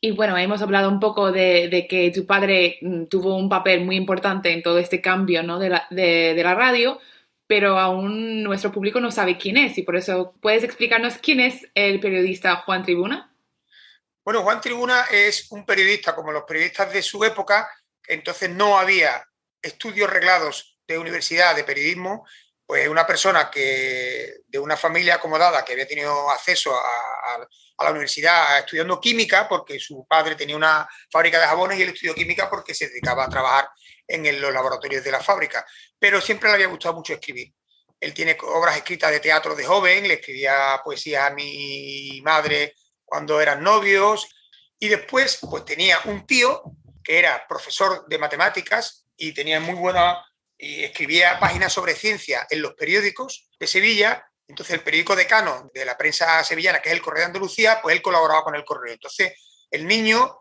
Y 0.06 0.12
bueno, 0.12 0.38
hemos 0.38 0.62
hablado 0.62 0.90
un 0.90 1.00
poco 1.00 1.32
de, 1.32 1.88
que 1.90 2.12
tu 2.12 2.26
padre 2.26 2.78
mm, 2.82 3.06
tuvo 3.06 3.38
un 3.38 3.48
papel 3.48 3.86
muy 3.86 3.96
importante 3.96 4.52
en 4.52 4.62
todo 4.62 4.78
este 4.78 5.00
cambio 5.00 5.44
¿no? 5.44 5.60
de, 5.60 5.70
la, 5.70 5.88
de, 5.90 6.42
la 6.44 6.56
radio, 6.56 7.00
pero 7.48 7.80
aún 7.80 8.44
nuestro 8.44 8.70
público 8.70 9.00
no 9.00 9.12
sabe 9.12 9.38
quién 9.38 9.56
es 9.56 9.78
y 9.78 9.84
por 9.84 9.96
eso 9.96 10.34
puedes 10.42 10.64
explicarnos 10.64 11.18
quién 11.20 11.40
es 11.40 11.70
el 11.74 12.02
periodista 12.02 12.58
Juan 12.58 12.84
Tribuna. 12.84 13.34
Bueno, 14.26 14.42
Juan 14.42 14.60
Tribuna 14.60 15.06
es 15.10 15.50
un 15.52 15.66
periodista 15.66 16.14
como 16.14 16.34
los 16.34 16.44
periodistas 16.44 16.92
de 16.92 17.02
su 17.02 17.24
época, 17.24 17.70
entonces 18.06 18.50
no 18.50 18.78
había 18.78 19.26
estudios 19.64 20.10
reglados 20.10 20.78
de 20.86 21.00
universidad 21.00 21.56
de 21.56 21.64
periodismo, 21.64 22.26
pues 22.66 22.88
una 22.88 23.08
persona 23.08 23.50
que 23.50 24.42
de 24.48 24.60
una 24.60 24.78
familia 24.78 25.16
acomodada 25.16 25.64
que 25.66 25.74
había 25.74 25.88
tenido 25.88 26.30
acceso 26.30 26.76
a 26.76 27.84
la 27.84 27.92
universidad 27.92 28.60
estudiando 28.60 29.00
química 29.02 29.48
porque 29.48 29.80
su 29.80 30.06
padre 30.08 30.36
tenía 30.36 30.56
una 30.56 30.88
fábrica 31.12 31.40
de 31.40 31.48
jabones 31.48 31.78
y 31.78 31.82
él 31.82 31.90
estudió 31.90 32.14
química 32.14 32.50
porque 32.50 32.74
se 32.74 32.88
dedicaba 32.88 33.26
a 33.26 33.30
trabajar 33.30 33.70
en 34.08 34.42
los 34.42 34.54
laboratorios 34.54 35.04
de 35.04 35.12
la 35.12 35.20
fábrica. 35.20 35.66
Pero 36.00 36.22
siempre 36.22 36.50
le 36.50 36.56
había 36.56 36.68
gustado 36.68 36.96
mucho 36.96 37.14
escribir. 37.14 37.54
Él 38.00 38.14
tiene 38.14 38.38
obras 38.42 38.76
escritas 38.78 39.12
de 39.12 39.20
teatro 39.20 39.56
de 39.56 39.66
joven, 39.66 40.08
le 40.08 40.16
escribía 40.16 40.82
poesía 40.84 41.28
a 41.28 41.30
mi 41.32 42.22
madre 42.22 42.76
cuando 43.06 43.40
eran 43.40 43.64
novios 43.64 44.28
y 44.78 44.90
después 44.90 45.40
pues 45.50 45.64
tenía 45.64 46.00
un 46.06 46.26
tío 46.26 46.64
que 47.04 47.20
era 47.20 47.46
profesor 47.48 48.06
de 48.08 48.18
matemáticas 48.18 49.03
y 49.18 49.34
tenía 49.34 49.60
muy 49.60 49.76
buena 49.76 50.24
y 50.58 50.84
escribía 50.84 51.40
páginas 51.40 51.74
sobre 51.74 51.96
ciencia 51.96 52.48
en 52.50 52.62
los 52.62 52.74
periódicos 52.74 53.50
de 53.60 53.68
Sevilla 53.68 54.26
entonces, 54.48 54.76
el 54.76 54.84
periódico 54.84 55.16
decano 55.16 55.72
de 55.74 55.86
la 55.86 55.98
prensa 55.98 56.44
sevillana, 56.44 56.82
que 56.82 56.90
es 56.90 56.96
el 56.96 57.02
Correo 57.02 57.22
de 57.22 57.28
Andalucía, 57.28 57.80
pues 57.82 57.96
él 57.96 58.02
colaboraba 58.02 58.44
con 58.44 58.56
el 58.56 58.66
Correo. 58.66 58.94
Entonces, 58.94 59.34
el 59.72 59.88
niño, 59.88 60.38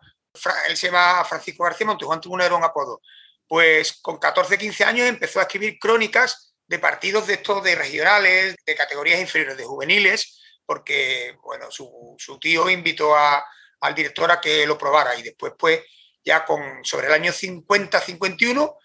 él 0.68 0.76
se 0.76 0.88
llama 0.88 1.24
Francisco 1.24 1.64
García 1.64 1.86
Montes, 1.86 2.06
Juan 2.06 2.20
Tribuna 2.20 2.44
era 2.44 2.54
un 2.54 2.64
apodo. 2.64 3.00
Pues 3.46 4.00
con 4.02 4.18
14, 4.18 4.58
15 4.58 4.84
años 4.84 5.08
empezó 5.08 5.38
a 5.38 5.42
escribir 5.42 5.78
crónicas 5.78 6.54
de 6.66 6.78
partidos 6.78 7.26
de 7.26 7.34
estos, 7.34 7.62
de 7.62 7.74
regionales, 7.74 8.56
de 8.64 8.74
categorías 8.74 9.20
inferiores, 9.20 9.56
de 9.56 9.64
juveniles, 9.64 10.40
porque, 10.66 11.36
bueno, 11.42 11.70
su, 11.70 12.16
tío 12.40 12.68
invitó 12.70 13.14
al 13.16 13.94
director 13.94 14.30
a 14.30 14.40
que 14.40 14.66
lo 14.66 14.78
probara 14.78 15.14
y 15.16 15.22
después, 15.22 15.52
pues, 15.58 15.80
ya 16.24 16.44
con, 16.44 16.84
sobre 16.84 17.08
el 17.08 17.12
año 17.12 17.32
50-51, 17.32 18.76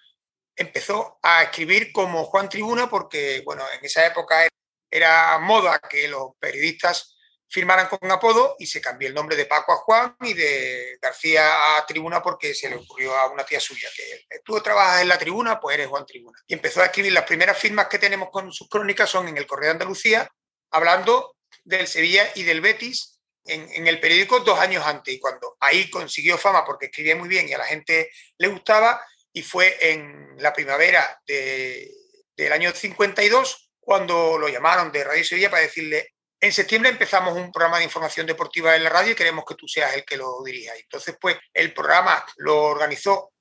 empezó 0.55 1.19
a 1.21 1.43
escribir 1.43 1.91
como 1.91 2.25
Juan 2.25 2.49
Tribuna 2.49 2.89
porque, 2.89 3.41
bueno, 3.45 3.63
en 3.77 3.85
esa 3.85 4.05
época 4.05 4.47
era 4.89 5.37
moda 5.39 5.79
que 5.79 6.07
los 6.07 6.31
periodistas 6.39 7.17
firmaran 7.49 7.87
con 7.87 8.11
apodo 8.11 8.55
y 8.59 8.65
se 8.67 8.81
cambió 8.81 9.07
el 9.07 9.13
nombre 9.13 9.35
de 9.35 9.45
Paco 9.45 9.71
a 9.71 9.77
Juan 9.77 10.15
y 10.21 10.33
de 10.33 10.97
García 11.01 11.77
a 11.77 11.85
Tribuna 11.85 12.21
porque 12.21 12.53
se 12.53 12.69
le 12.69 12.75
ocurrió 12.75 13.15
a 13.15 13.31
una 13.31 13.45
tía 13.45 13.59
suya 13.59 13.87
que 13.95 14.39
tú 14.43 14.59
trabajas 14.61 15.01
en 15.01 15.07
la 15.07 15.17
tribuna, 15.17 15.59
pues 15.59 15.75
eres 15.75 15.87
Juan 15.87 16.05
Tribuna. 16.05 16.37
Y 16.45 16.53
empezó 16.53 16.81
a 16.81 16.85
escribir 16.85 17.13
las 17.13 17.23
primeras 17.23 17.57
firmas 17.57 17.87
que 17.87 17.99
tenemos 17.99 18.29
con 18.31 18.51
sus 18.51 18.67
crónicas 18.67 19.09
son 19.09 19.27
en 19.27 19.37
el 19.37 19.47
Correo 19.47 19.67
de 19.67 19.73
Andalucía, 19.73 20.29
hablando 20.71 21.35
del 21.63 21.87
Sevilla 21.87 22.29
y 22.35 22.43
del 22.43 22.61
Betis 22.61 23.16
en, 23.47 23.87
el 23.87 23.99
periódico 23.99 24.39
dos 24.41 24.59
años 24.59 24.85
antes. 24.85 25.13
Y 25.13 25.19
cuando 25.19 25.57
ahí 25.59 25.89
consiguió 25.89 26.37
fama 26.37 26.65
porque 26.65 26.87
escribía 26.87 27.15
muy 27.15 27.27
bien 27.27 27.47
y 27.47 27.53
a 27.53 27.57
la 27.57 27.65
gente 27.65 28.09
le 28.37 28.47
gustaba, 28.47 29.01
y 29.33 29.43
fue 29.43 29.77
en 29.91 30.35
la 30.39 30.51
primavera 30.51 31.21
de, 31.27 31.91
del 32.35 32.53
año 32.53 32.71
52 32.71 33.71
cuando 33.79 34.37
lo 34.37 34.49
llamaron 34.49 34.91
de 34.91 35.03
Radio 35.03 35.23
Sevilla 35.23 35.49
para 35.49 35.61
decirle, 35.61 36.13
en 36.39 36.51
septiembre 36.51 36.91
empezamos 36.91 37.35
un 37.35 37.51
programa 37.51 37.77
de 37.77 37.85
información 37.85 38.27
deportiva 38.27 38.75
en 38.75 38.83
la 38.83 38.89
radio 38.89 39.11
y 39.11 39.15
queremos 39.15 39.45
que 39.45 39.55
tú 39.55 39.67
seas 39.67 39.95
el 39.95 40.05
que 40.05 40.17
lo 40.17 40.43
dirija. 40.43 40.73
Entonces, 40.75 41.15
pues 41.19 41.37
el 41.53 41.73
programa 41.73 42.25
lo 42.37 42.63
organizó 42.63 43.31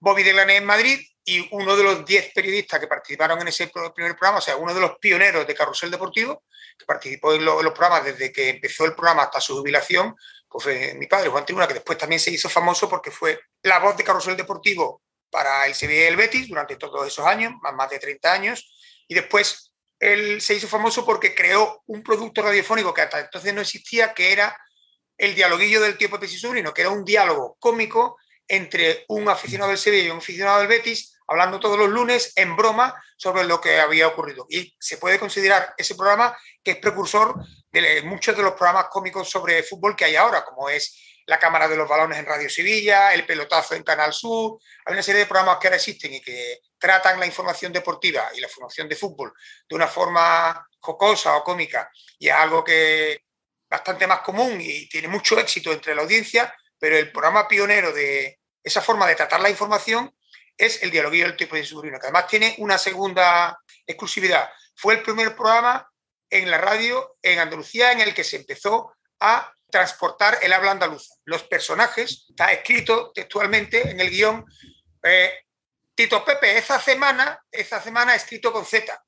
Bobby 0.00 0.22
de 0.22 0.30
en 0.30 0.64
Madrid 0.64 1.00
y 1.24 1.48
uno 1.52 1.76
de 1.76 1.82
los 1.82 2.04
10 2.04 2.32
periodistas 2.34 2.78
que 2.78 2.86
participaron 2.86 3.40
en 3.40 3.48
ese 3.48 3.68
primer 3.68 4.14
programa, 4.16 4.38
o 4.38 4.42
sea, 4.42 4.56
uno 4.56 4.74
de 4.74 4.80
los 4.80 4.98
pioneros 4.98 5.46
de 5.46 5.54
Carrusel 5.54 5.90
Deportivo, 5.90 6.44
que 6.78 6.84
participó 6.84 7.32
en, 7.32 7.44
los 7.44 7.72
programas 7.72 8.04
desde 8.04 8.30
que 8.30 8.50
empezó 8.50 8.84
el 8.84 8.94
programa 8.94 9.22
hasta 9.22 9.40
su 9.40 9.56
jubilación, 9.56 10.14
pues 10.48 10.64
fue 10.64 10.94
mi 10.94 11.06
padre, 11.06 11.30
Juan 11.30 11.46
Tribuna, 11.46 11.66
que 11.66 11.74
después 11.74 11.96
también 11.96 12.20
se 12.20 12.30
hizo 12.30 12.48
famoso 12.48 12.88
porque 12.88 13.10
fue 13.10 13.40
la 13.62 13.78
voz 13.78 13.96
de 13.96 14.04
Carrusel 14.04 14.36
Deportivo 14.36 15.02
para 15.30 15.66
el 15.66 15.74
Sevilla 15.74 16.02
y 16.02 16.06
el 16.06 16.16
Betis 16.16 16.48
durante 16.48 16.76
todos 16.76 17.06
esos 17.06 17.26
años, 17.26 17.54
más, 17.60 17.74
más 17.74 17.90
de 17.90 17.98
30 17.98 18.32
años, 18.32 18.74
y 19.08 19.14
después 19.14 19.72
él 19.98 20.40
se 20.40 20.54
hizo 20.54 20.68
famoso 20.68 21.04
porque 21.06 21.34
creó 21.34 21.82
un 21.86 22.02
producto 22.02 22.42
radiofónico 22.42 22.92
que 22.92 23.02
hasta 23.02 23.20
entonces 23.20 23.54
no 23.54 23.62
existía, 23.62 24.12
que 24.12 24.32
era 24.32 24.56
el 25.16 25.34
dialoguillo 25.34 25.80
del 25.80 25.96
tío 25.96 26.10
Pepe 26.10 26.26
y 26.26 26.36
sobrino, 26.36 26.74
que 26.74 26.82
era 26.82 26.90
un 26.90 27.04
diálogo 27.04 27.56
cómico 27.58 28.18
entre 28.46 29.04
un 29.08 29.28
aficionado 29.28 29.70
del 29.70 29.78
Sevilla 29.78 30.08
y 30.08 30.10
un 30.10 30.18
aficionado 30.18 30.58
del 30.58 30.68
Betis, 30.68 31.13
hablando 31.26 31.60
todos 31.60 31.78
los 31.78 31.88
lunes 31.88 32.32
en 32.36 32.56
broma 32.56 32.94
sobre 33.16 33.44
lo 33.44 33.60
que 33.60 33.80
había 33.80 34.08
ocurrido. 34.08 34.46
Y 34.48 34.74
se 34.78 34.98
puede 34.98 35.18
considerar 35.18 35.74
ese 35.76 35.94
programa 35.94 36.36
que 36.62 36.72
es 36.72 36.76
precursor 36.78 37.34
de 37.70 38.02
muchos 38.02 38.36
de 38.36 38.42
los 38.42 38.52
programas 38.52 38.86
cómicos 38.90 39.28
sobre 39.28 39.62
fútbol 39.62 39.96
que 39.96 40.04
hay 40.04 40.16
ahora, 40.16 40.44
como 40.44 40.68
es 40.68 41.00
la 41.26 41.38
Cámara 41.38 41.68
de 41.68 41.76
los 41.76 41.88
Balones 41.88 42.18
en 42.18 42.26
Radio 42.26 42.50
Sevilla, 42.50 43.14
el 43.14 43.24
Pelotazo 43.24 43.74
en 43.74 43.82
Canal 43.82 44.12
Sur. 44.12 44.58
Hay 44.84 44.92
una 44.92 45.02
serie 45.02 45.20
de 45.20 45.26
programas 45.26 45.58
que 45.58 45.68
ahora 45.68 45.76
existen 45.76 46.12
y 46.12 46.20
que 46.20 46.60
tratan 46.78 47.18
la 47.18 47.26
información 47.26 47.72
deportiva 47.72 48.28
y 48.34 48.40
la 48.40 48.48
formación 48.48 48.88
de 48.88 48.96
fútbol 48.96 49.32
de 49.68 49.74
una 49.74 49.88
forma 49.88 50.68
jocosa 50.80 51.36
o 51.36 51.42
cómica 51.42 51.90
y 52.18 52.28
es 52.28 52.34
algo 52.34 52.62
que 52.62 53.22
bastante 53.68 54.06
más 54.06 54.20
común 54.20 54.60
y 54.60 54.88
tiene 54.88 55.08
mucho 55.08 55.38
éxito 55.38 55.72
entre 55.72 55.94
la 55.94 56.02
audiencia, 56.02 56.54
pero 56.78 56.96
el 56.96 57.10
programa 57.10 57.48
pionero 57.48 57.92
de 57.92 58.38
esa 58.62 58.82
forma 58.82 59.06
de 59.06 59.14
tratar 59.14 59.40
la 59.40 59.50
información 59.50 60.14
es 60.56 60.82
el 60.82 60.90
dialoguillo 60.90 61.26
del 61.26 61.36
tipo 61.36 61.56
de 61.56 61.64
sobrino, 61.64 61.98
que 61.98 62.06
además 62.06 62.26
tiene 62.26 62.54
una 62.58 62.78
segunda 62.78 63.58
exclusividad. 63.86 64.48
Fue 64.76 64.94
el 64.94 65.02
primer 65.02 65.34
programa 65.34 65.88
en 66.30 66.50
la 66.50 66.58
radio 66.58 67.16
en 67.22 67.38
Andalucía 67.38 67.92
en 67.92 68.00
el 68.00 68.14
que 68.14 68.24
se 68.24 68.36
empezó 68.36 68.94
a 69.20 69.52
transportar 69.70 70.38
el 70.42 70.52
habla 70.52 70.72
andaluza. 70.72 71.14
Los 71.24 71.42
personajes, 71.44 72.26
está 72.28 72.52
escrito 72.52 73.12
textualmente 73.12 73.90
en 73.90 74.00
el 74.00 74.10
guion, 74.10 74.44
eh, 75.02 75.32
Tito 75.94 76.24
Pepe, 76.24 76.58
esa 76.58 76.80
semana, 76.80 77.40
esa 77.50 77.80
semana 77.80 78.14
escrito 78.14 78.52
con 78.52 78.64
Z, 78.64 79.00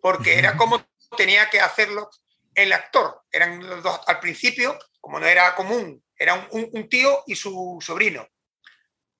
porque 0.00 0.38
era 0.38 0.56
como 0.56 0.82
tenía 1.16 1.50
que 1.50 1.60
hacerlo 1.60 2.10
el 2.54 2.72
actor. 2.72 3.22
Eran 3.30 3.66
los 3.66 3.82
dos 3.82 4.00
al 4.06 4.20
principio, 4.20 4.78
como 5.00 5.20
no 5.20 5.26
era 5.26 5.54
común, 5.54 6.02
era 6.16 6.48
un, 6.50 6.88
tío 6.88 7.22
y 7.26 7.34
su 7.34 7.78
sobrino. 7.80 8.26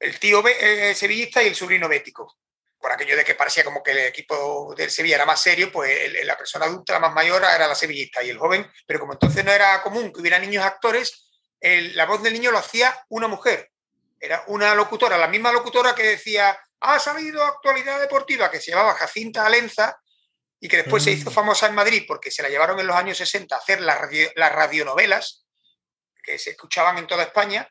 El 0.01 0.19
tío 0.19 0.43
eh, 0.49 0.95
sevillista 0.95 1.43
y 1.43 1.49
el 1.49 1.55
sobrino 1.55 1.89
bético. 1.89 2.39
Por 2.79 2.91
aquello 2.91 3.17
de 3.17 3.25
que 3.25 3.35
parecía 3.35 3.63
como 3.63 3.83
que 3.83 3.91
el 3.91 3.99
equipo 3.99 4.75
del 4.75 4.91
Sevilla 4.91 5.17
era 5.17 5.27
más 5.27 5.41
serio, 5.41 5.71
pues 5.71 6.11
la 6.25 6.37
persona 6.37 6.65
adulta, 6.65 6.95
la 6.95 7.01
más 7.01 7.13
mayor, 7.13 7.43
era 7.43 7.69
la 7.69 7.75
sevillista 7.75 8.23
y 8.23 8.31
el 8.31 8.39
joven, 8.39 8.67
pero 8.87 8.99
como 8.99 9.13
entonces 9.13 9.45
no 9.45 9.53
era 9.53 9.83
común 9.83 10.11
que 10.11 10.21
hubiera 10.23 10.39
niños 10.39 10.65
actores, 10.65 11.31
la 11.61 12.07
voz 12.07 12.23
del 12.23 12.33
niño 12.33 12.51
lo 12.51 12.57
hacía 12.57 13.05
una 13.11 13.29
mujer, 13.29 13.71
era 14.19 14.45
una 14.47 14.75
locutora, 14.75 15.19
la 15.19 15.29
misma 15.29 15.53
locutora 15.53 15.95
que 15.95 16.05
decía, 16.05 16.59
ha 16.81 16.99
salido 16.99 17.45
actualidad 17.45 18.01
deportiva, 18.01 18.51
que 18.51 18.61
se 18.61 18.71
llamaba 18.71 18.95
Jacinta 18.95 19.45
Alenza 19.45 20.01
y 20.61 20.69
que 20.69 20.79
después 20.79 21.03
se 21.03 21.11
hizo 21.11 21.31
mm. 21.31 21.35
famosa 21.35 21.67
en 21.67 21.75
Madrid 21.75 22.05
porque 22.07 22.31
se 22.31 22.43
la 22.43 22.49
llevaron 22.49 22.79
en 22.79 22.87
los 22.87 22.97
años 22.97 23.19
60 23.19 23.55
a 23.55 23.59
hacer 23.59 23.81
las, 23.81 23.99
las 24.37 24.53
radionovelas 24.53 25.47
que 26.23 26.39
se 26.39 26.51
escuchaban 26.51 26.99
en 26.99 27.07
toda 27.07 27.25
España, 27.25 27.71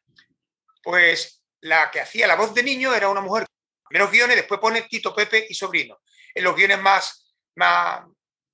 pues 0.83 1.38
la 1.61 1.91
que 1.91 2.01
hacía 2.01 2.27
la 2.27 2.35
voz 2.35 2.53
de 2.53 2.63
niño 2.63 2.93
era 2.93 3.09
una 3.09 3.21
mujer 3.21 3.45
primeros 3.89 4.11
guiones, 4.11 4.35
después 4.35 4.59
pone 4.59 4.83
Tito, 4.83 5.13
Pepe 5.15 5.47
y 5.49 5.55
Sobrino. 5.55 5.99
En 6.33 6.43
los 6.43 6.55
guiones 6.55 6.79
más, 6.79 7.33
más, 7.55 8.03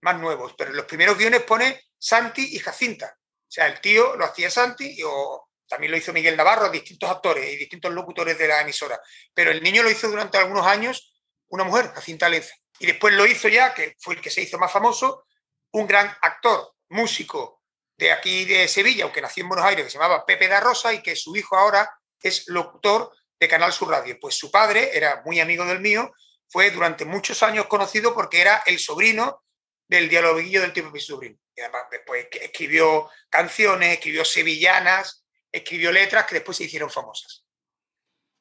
más 0.01 0.19
nuevos, 0.19 0.55
pero 0.57 0.71
en 0.71 0.77
los 0.77 0.85
primeros 0.85 1.17
guiones 1.17 1.41
pone 1.41 1.83
Santi 1.97 2.55
y 2.55 2.59
Jacinta. 2.59 3.17
O 3.17 3.51
sea, 3.51 3.67
el 3.67 3.81
tío 3.81 4.15
lo 4.15 4.25
hacía 4.25 4.49
Santi 4.49 4.97
o 5.03 5.49
también 5.67 5.91
lo 5.91 5.97
hizo 5.97 6.13
Miguel 6.13 6.37
Navarro, 6.37 6.69
distintos 6.69 7.09
actores 7.09 7.51
y 7.51 7.57
distintos 7.57 7.91
locutores 7.93 8.37
de 8.37 8.47
la 8.47 8.61
emisora. 8.61 8.99
Pero 9.33 9.51
el 9.51 9.61
niño 9.61 9.83
lo 9.83 9.91
hizo 9.91 10.07
durante 10.07 10.37
algunos 10.37 10.65
años 10.65 11.13
una 11.47 11.65
mujer, 11.65 11.91
Jacinta 11.93 12.29
Lenza. 12.29 12.55
Y 12.79 12.85
después 12.85 13.13
lo 13.13 13.25
hizo 13.25 13.49
ya, 13.49 13.73
que 13.73 13.95
fue 13.99 14.15
el 14.15 14.21
que 14.21 14.29
se 14.29 14.41
hizo 14.41 14.57
más 14.57 14.71
famoso, 14.71 15.25
un 15.71 15.85
gran 15.85 16.15
actor, 16.21 16.73
músico 16.89 17.61
de 17.97 18.11
aquí 18.11 18.45
de 18.45 18.67
Sevilla, 18.67 19.03
aunque 19.03 19.21
nació 19.21 19.43
en 19.43 19.49
Buenos 19.49 19.65
Aires, 19.65 19.85
que 19.85 19.91
se 19.91 19.97
llamaba 19.97 20.25
Pepe 20.25 20.47
da 20.47 20.59
Rosa 20.59 20.93
y 20.93 21.01
que 21.01 21.15
su 21.15 21.35
hijo 21.35 21.57
ahora 21.57 21.89
es 22.21 22.47
locutor 22.47 23.11
de 23.39 23.47
Canal 23.47 23.73
Sur 23.73 23.89
Radio. 23.89 24.17
Pues 24.19 24.35
su 24.35 24.51
padre 24.51 24.91
era 24.93 25.21
muy 25.25 25.39
amigo 25.39 25.65
del 25.65 25.79
mío, 25.79 26.11
fue 26.47 26.71
durante 26.71 27.05
muchos 27.05 27.43
años 27.43 27.67
conocido 27.67 28.13
porque 28.13 28.41
era 28.41 28.63
el 28.65 28.79
sobrino 28.79 29.43
del 29.87 30.09
dialoguillo 30.09 30.61
del 30.61 30.73
tipo 30.73 30.89
mi 30.89 30.99
sobrino. 30.99 31.37
Y 31.55 31.61
además 31.61 31.83
después 31.91 32.27
escribió 32.31 33.09
canciones, 33.29 33.93
escribió 33.93 34.25
sevillanas, 34.25 35.25
escribió 35.51 35.91
letras 35.91 36.25
que 36.25 36.35
después 36.35 36.57
se 36.57 36.65
hicieron 36.65 36.89
famosas. 36.89 37.43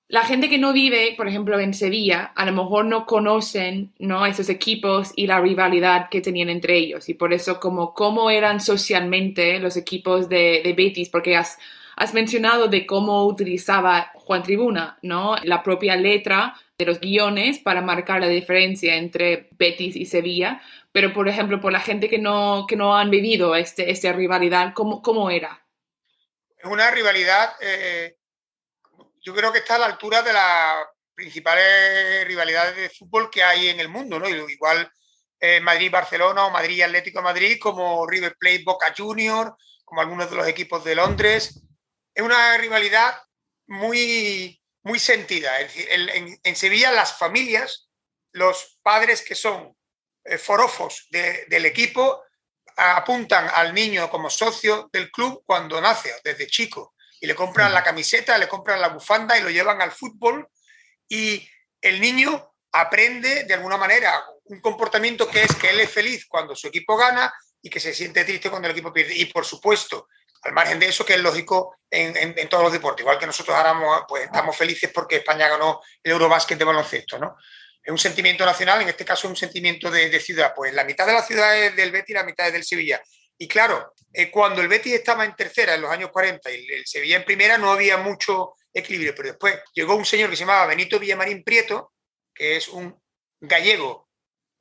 la 0.08 0.24
gente 0.24 0.48
que 0.48 0.58
no 0.58 0.72
vive, 0.72 1.14
por 1.16 1.28
ejemplo, 1.28 1.58
en 1.58 1.74
Sevilla, 1.74 2.32
a 2.36 2.44
lo 2.44 2.52
mejor 2.52 2.84
no 2.84 3.06
conocen 3.06 3.94
¿no? 3.98 4.26
esos 4.26 4.48
equipos 4.48 5.12
y 5.16 5.26
la 5.26 5.40
rivalidad 5.40 6.08
que 6.10 6.20
tenían 6.20 6.50
entre 6.50 6.76
ellos. 6.76 7.08
Y 7.08 7.14
por 7.14 7.32
eso, 7.32 7.58
como 7.58 7.94
cómo 7.94 8.30
eran 8.30 8.60
socialmente 8.60 9.58
los 9.58 9.76
equipos 9.76 10.28
de, 10.28 10.60
de 10.62 10.72
Betis, 10.72 11.08
porque 11.08 11.36
has, 11.36 11.58
has 11.96 12.14
mencionado 12.14 12.68
de 12.68 12.86
cómo 12.86 13.26
utilizaba 13.26 14.12
Juan 14.14 14.42
Tribuna, 14.42 14.98
¿no? 15.02 15.36
La 15.42 15.62
propia 15.62 15.96
letra 15.96 16.54
de 16.78 16.86
los 16.86 17.00
guiones 17.00 17.58
para 17.58 17.82
marcar 17.82 18.20
la 18.20 18.28
diferencia 18.28 18.96
entre 18.96 19.48
Betis 19.52 19.96
y 19.96 20.06
Sevilla. 20.06 20.60
Pero, 20.92 21.12
por 21.12 21.28
ejemplo, 21.28 21.60
por 21.60 21.72
la 21.72 21.80
gente 21.80 22.08
que 22.08 22.18
no, 22.18 22.66
que 22.68 22.76
no 22.76 22.96
han 22.96 23.10
vivido 23.10 23.54
este, 23.56 23.90
esta 23.90 24.12
rivalidad, 24.12 24.72
¿cómo, 24.74 25.02
¿cómo 25.02 25.30
era? 25.30 25.64
Es 26.56 26.70
una 26.70 26.90
rivalidad 26.90 27.52
eh, 27.60 28.16
yo 29.24 29.34
creo 29.34 29.50
que 29.50 29.60
está 29.60 29.76
a 29.76 29.78
la 29.78 29.86
altura 29.86 30.22
de 30.22 30.32
las 30.32 30.86
principales 31.14 32.26
rivalidades 32.26 32.76
de 32.76 32.90
fútbol 32.90 33.30
que 33.30 33.42
hay 33.42 33.68
en 33.68 33.80
el 33.80 33.88
mundo, 33.88 34.18
¿no? 34.18 34.28
Igual 34.28 34.92
eh, 35.40 35.60
Madrid-Barcelona 35.60 36.44
o 36.44 36.50
Madrid-Atlético 36.50 37.22
Madrid, 37.22 37.58
como 37.58 38.06
River 38.06 38.36
Plate-Boca 38.38 38.92
Junior, 38.96 39.56
como 39.84 40.02
algunos 40.02 40.28
de 40.28 40.36
los 40.36 40.46
equipos 40.46 40.84
de 40.84 40.94
Londres. 40.94 41.62
Es 42.14 42.22
una 42.22 42.56
rivalidad 42.56 43.20
muy, 43.66 44.60
muy 44.82 44.98
sentida. 44.98 45.52
En, 45.60 46.56
Sevilla 46.56 46.92
las 46.92 47.18
familias, 47.18 47.88
los 48.32 48.78
padres 48.82 49.22
que 49.22 49.34
son 49.34 49.76
eh, 50.24 50.38
forofos 50.38 51.08
del 51.10 51.66
equipo, 51.66 52.22
apuntan 52.76 53.48
al 53.54 53.74
niño 53.74 54.10
como 54.10 54.30
socio 54.30 54.88
del 54.92 55.10
club 55.10 55.42
cuando 55.46 55.80
nace, 55.80 56.12
desde 56.24 56.46
chico 56.46 56.94
y 57.20 57.26
le 57.26 57.34
compran 57.34 57.72
la 57.72 57.82
camiseta, 57.82 58.36
le 58.36 58.48
compran 58.48 58.80
la 58.80 58.88
bufanda 58.88 59.38
y 59.38 59.42
lo 59.42 59.50
llevan 59.50 59.80
al 59.80 59.92
fútbol 59.92 60.48
y 61.08 61.48
el 61.80 62.00
niño 62.00 62.52
aprende 62.72 63.44
de 63.44 63.54
alguna 63.54 63.76
manera 63.76 64.24
un 64.44 64.60
comportamiento 64.60 65.28
que 65.28 65.42
es 65.42 65.54
que 65.54 65.70
él 65.70 65.80
es 65.80 65.90
feliz 65.90 66.26
cuando 66.26 66.56
su 66.56 66.66
equipo 66.66 66.96
gana 66.96 67.32
y 67.62 67.70
que 67.70 67.80
se 67.80 67.94
siente 67.94 68.24
triste 68.24 68.50
cuando 68.50 68.68
el 68.68 68.72
equipo 68.72 68.92
pierde. 68.92 69.14
Y 69.14 69.26
por 69.26 69.46
supuesto, 69.46 70.08
al 70.44 70.52
margen 70.52 70.78
de 70.78 70.86
eso, 70.86 71.04
que 71.04 71.14
es 71.14 71.20
lógico 71.20 71.76
en, 71.90 72.48
todos 72.48 72.64
los 72.64 72.72
deportes, 72.72 73.02
igual 73.02 73.18
que 73.18 73.26
nosotros 73.26 73.56
ahora 73.56 74.04
pues, 74.06 74.24
estamos 74.24 74.56
felices 74.56 74.90
porque 74.92 75.16
España 75.16 75.48
ganó 75.48 75.80
el 76.02 76.12
Eurobásquet 76.12 76.58
de 76.58 76.64
baloncesto, 76.64 77.18
¿no? 77.18 77.36
Es 77.82 77.90
un 77.90 77.98
sentimiento 77.98 78.44
nacional, 78.46 78.80
en 78.80 78.88
este 78.88 79.04
caso 79.04 79.26
es 79.26 79.30
un 79.30 79.36
sentimiento 79.36 79.90
de, 79.90 80.08
de 80.08 80.20
ciudad. 80.20 80.54
Pues 80.54 80.72
la 80.72 80.84
mitad 80.84 81.06
de 81.06 81.12
la 81.12 81.22
ciudad 81.22 81.56
es 81.56 81.76
del 81.76 81.92
Betis 81.92 82.10
y 82.10 82.14
la 82.14 82.24
mitad 82.24 82.46
es 82.46 82.52
del 82.54 82.64
Sevilla. 82.64 83.02
Y 83.36 83.46
claro, 83.46 83.92
eh, 84.12 84.30
cuando 84.30 84.62
el 84.62 84.68
Betis 84.68 84.94
estaba 84.94 85.24
en 85.24 85.34
tercera 85.34 85.74
en 85.74 85.82
los 85.82 85.90
años 85.90 86.10
40 86.10 86.50
y 86.50 86.66
el 86.66 86.86
Sevilla 86.86 87.16
en 87.16 87.24
primera, 87.24 87.58
no 87.58 87.72
había 87.72 87.96
mucho 87.98 88.54
equilibrio. 88.72 89.14
Pero 89.14 89.30
después 89.30 89.58
llegó 89.74 89.96
un 89.96 90.04
señor 90.04 90.30
que 90.30 90.36
se 90.36 90.44
llamaba 90.44 90.66
Benito 90.66 90.98
Villamarín 90.98 91.42
Prieto, 91.42 91.92
que 92.34 92.56
es 92.56 92.68
un 92.68 92.98
gallego 93.40 94.08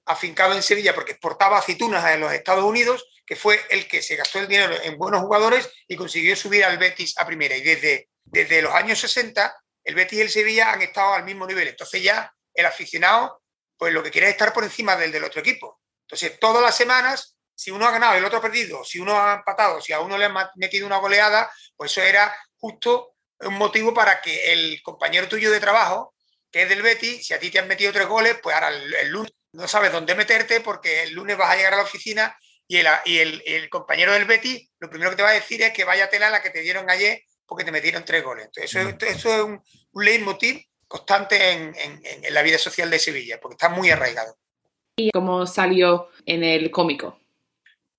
afincado 0.05 0.53
en 0.53 0.63
Sevilla 0.63 0.93
porque 0.93 1.13
exportaba 1.13 1.59
aceitunas 1.59 2.03
a 2.03 2.17
los 2.17 2.33
Estados 2.33 2.63
Unidos, 2.63 3.05
que 3.25 3.35
fue 3.35 3.59
el 3.69 3.87
que 3.87 4.01
se 4.01 4.15
gastó 4.15 4.39
el 4.39 4.47
dinero 4.47 4.75
en 4.83 4.97
buenos 4.97 5.21
jugadores 5.21 5.69
y 5.87 5.95
consiguió 5.95 6.35
subir 6.35 6.65
al 6.65 6.77
Betis 6.77 7.17
a 7.17 7.25
primera. 7.25 7.55
Y 7.55 7.61
desde, 7.61 8.09
desde 8.23 8.61
los 8.61 8.73
años 8.73 8.99
60, 8.99 9.55
el 9.83 9.95
Betis 9.95 10.19
y 10.19 10.21
el 10.21 10.29
Sevilla 10.29 10.71
han 10.71 10.81
estado 10.81 11.13
al 11.13 11.23
mismo 11.23 11.47
nivel. 11.47 11.67
Entonces 11.67 12.01
ya 12.03 12.33
el 12.53 12.65
aficionado, 12.65 13.41
pues 13.77 13.93
lo 13.93 14.03
que 14.03 14.11
quiere 14.11 14.27
es 14.27 14.33
estar 14.33 14.53
por 14.53 14.63
encima 14.63 14.95
del 14.95 15.11
del 15.11 15.23
otro 15.23 15.41
equipo. 15.41 15.79
Entonces, 16.05 16.37
todas 16.39 16.61
las 16.61 16.75
semanas 16.75 17.33
si 17.55 17.71
uno 17.71 17.85
ha 17.85 17.91
ganado 17.91 18.15
el 18.15 18.25
otro 18.25 18.39
ha 18.39 18.41
perdido, 18.41 18.83
si 18.83 18.99
uno 18.99 19.19
ha 19.19 19.35
empatado, 19.35 19.81
si 19.81 19.93
a 19.93 19.99
uno 19.99 20.17
le 20.17 20.25
han 20.25 20.35
metido 20.55 20.87
una 20.87 20.97
goleada, 20.97 21.51
pues 21.75 21.91
eso 21.91 22.01
era 22.01 22.35
justo 22.57 23.15
un 23.39 23.55
motivo 23.55 23.93
para 23.93 24.21
que 24.21 24.51
el 24.51 24.81
compañero 24.83 25.27
tuyo 25.27 25.51
de 25.51 25.59
trabajo, 25.59 26.13
que 26.51 26.63
es 26.63 26.69
del 26.69 26.81
Betty, 26.81 27.23
si 27.23 27.33
a 27.33 27.39
ti 27.39 27.49
te 27.49 27.59
han 27.59 27.67
metido 27.67 27.91
tres 27.91 28.07
goles, 28.07 28.37
pues 28.41 28.55
ahora 28.55 28.69
el, 28.69 29.09
lunes 29.09 29.31
no 29.53 29.67
sabes 29.67 29.91
dónde 29.91 30.15
meterte 30.15 30.61
porque 30.61 31.03
el 31.03 31.13
lunes 31.13 31.37
vas 31.37 31.51
a 31.51 31.55
llegar 31.55 31.73
a 31.73 31.77
la 31.77 31.83
oficina 31.83 32.35
y 32.67 32.77
el, 32.77 32.87
y 33.05 33.53
el, 33.53 33.69
compañero 33.69 34.13
del 34.13 34.25
Betty 34.25 34.69
lo 34.79 34.89
primero 34.89 35.11
que 35.11 35.17
te 35.17 35.23
va 35.23 35.29
a 35.29 35.33
decir 35.33 35.61
es 35.61 35.73
que 35.73 35.83
vaya 35.83 36.09
tela 36.09 36.29
la 36.29 36.41
que 36.41 36.49
te 36.49 36.61
dieron 36.61 36.89
ayer 36.89 37.21
porque 37.45 37.63
te 37.63 37.71
metieron 37.71 38.05
tres 38.05 38.23
goles. 38.23 38.45
Entonces, 38.45 38.75
eso, 38.75 39.05
eso 39.05 39.35
es 39.35 39.43
un, 39.43 39.61
un 39.91 40.05
leitmotiv 40.05 40.63
constante 40.87 41.51
en, 41.51 41.73
en 41.75 42.33
la 42.33 42.41
vida 42.41 42.57
social 42.57 42.89
de 42.89 42.99
Sevilla, 42.99 43.39
porque 43.39 43.55
está 43.55 43.69
muy 43.69 43.89
arraigado. 43.89 44.37
¿Y 44.95 45.11
cómo 45.11 45.45
salió 45.47 46.09
en 46.25 46.43
el 46.43 46.69
cómico? 46.71 47.19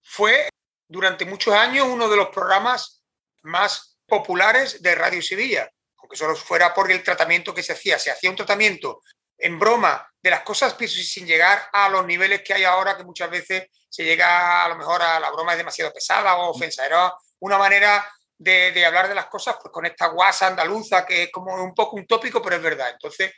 fue 0.04 0.48
durante 0.86 1.24
muchos 1.24 1.54
años 1.54 1.88
uno 1.88 2.08
de 2.08 2.16
los 2.16 2.28
programas 2.28 3.02
más 3.42 3.98
populares 4.06 4.80
de 4.82 4.94
Radio 4.94 5.20
Sevilla, 5.22 5.68
aunque 5.96 6.16
solo 6.16 6.36
fuera 6.36 6.72
por 6.72 6.92
el 6.92 7.02
tratamiento 7.02 7.54
que 7.54 7.62
se 7.62 7.72
hacía. 7.72 7.98
Se 7.98 8.10
hacía 8.10 8.30
un 8.30 8.36
tratamiento 8.36 9.00
en 9.38 9.58
broma 9.58 10.08
de 10.22 10.30
las 10.30 10.40
cosas, 10.40 10.76
sin 10.78 11.26
llegar 11.26 11.68
a 11.72 11.88
los 11.88 12.06
niveles 12.06 12.42
que 12.42 12.54
hay 12.54 12.64
ahora, 12.64 12.96
que 12.96 13.04
muchas 13.04 13.30
veces 13.30 13.68
se 13.88 14.04
llega 14.04 14.64
a 14.64 14.68
lo 14.68 14.76
mejor 14.76 15.02
a 15.02 15.20
la 15.20 15.30
broma 15.30 15.52
es 15.52 15.58
demasiado 15.58 15.92
pesada 15.92 16.36
o 16.36 16.50
ofensa. 16.50 16.86
Era 16.86 17.12
una 17.40 17.58
manera 17.58 18.04
de, 18.38 18.84
hablar 18.84 19.08
de 19.08 19.14
las 19.14 19.26
cosas 19.26 19.56
pues 19.60 19.72
con 19.72 19.86
esta 19.86 20.06
guasa 20.08 20.48
andaluza 20.48 21.06
que 21.06 21.24
es 21.24 21.30
como 21.30 21.54
un 21.62 21.74
poco 21.74 21.96
un 21.96 22.06
tópico, 22.06 22.42
pero 22.42 22.56
es 22.56 22.62
verdad. 22.62 22.90
Entonces, 22.90 23.32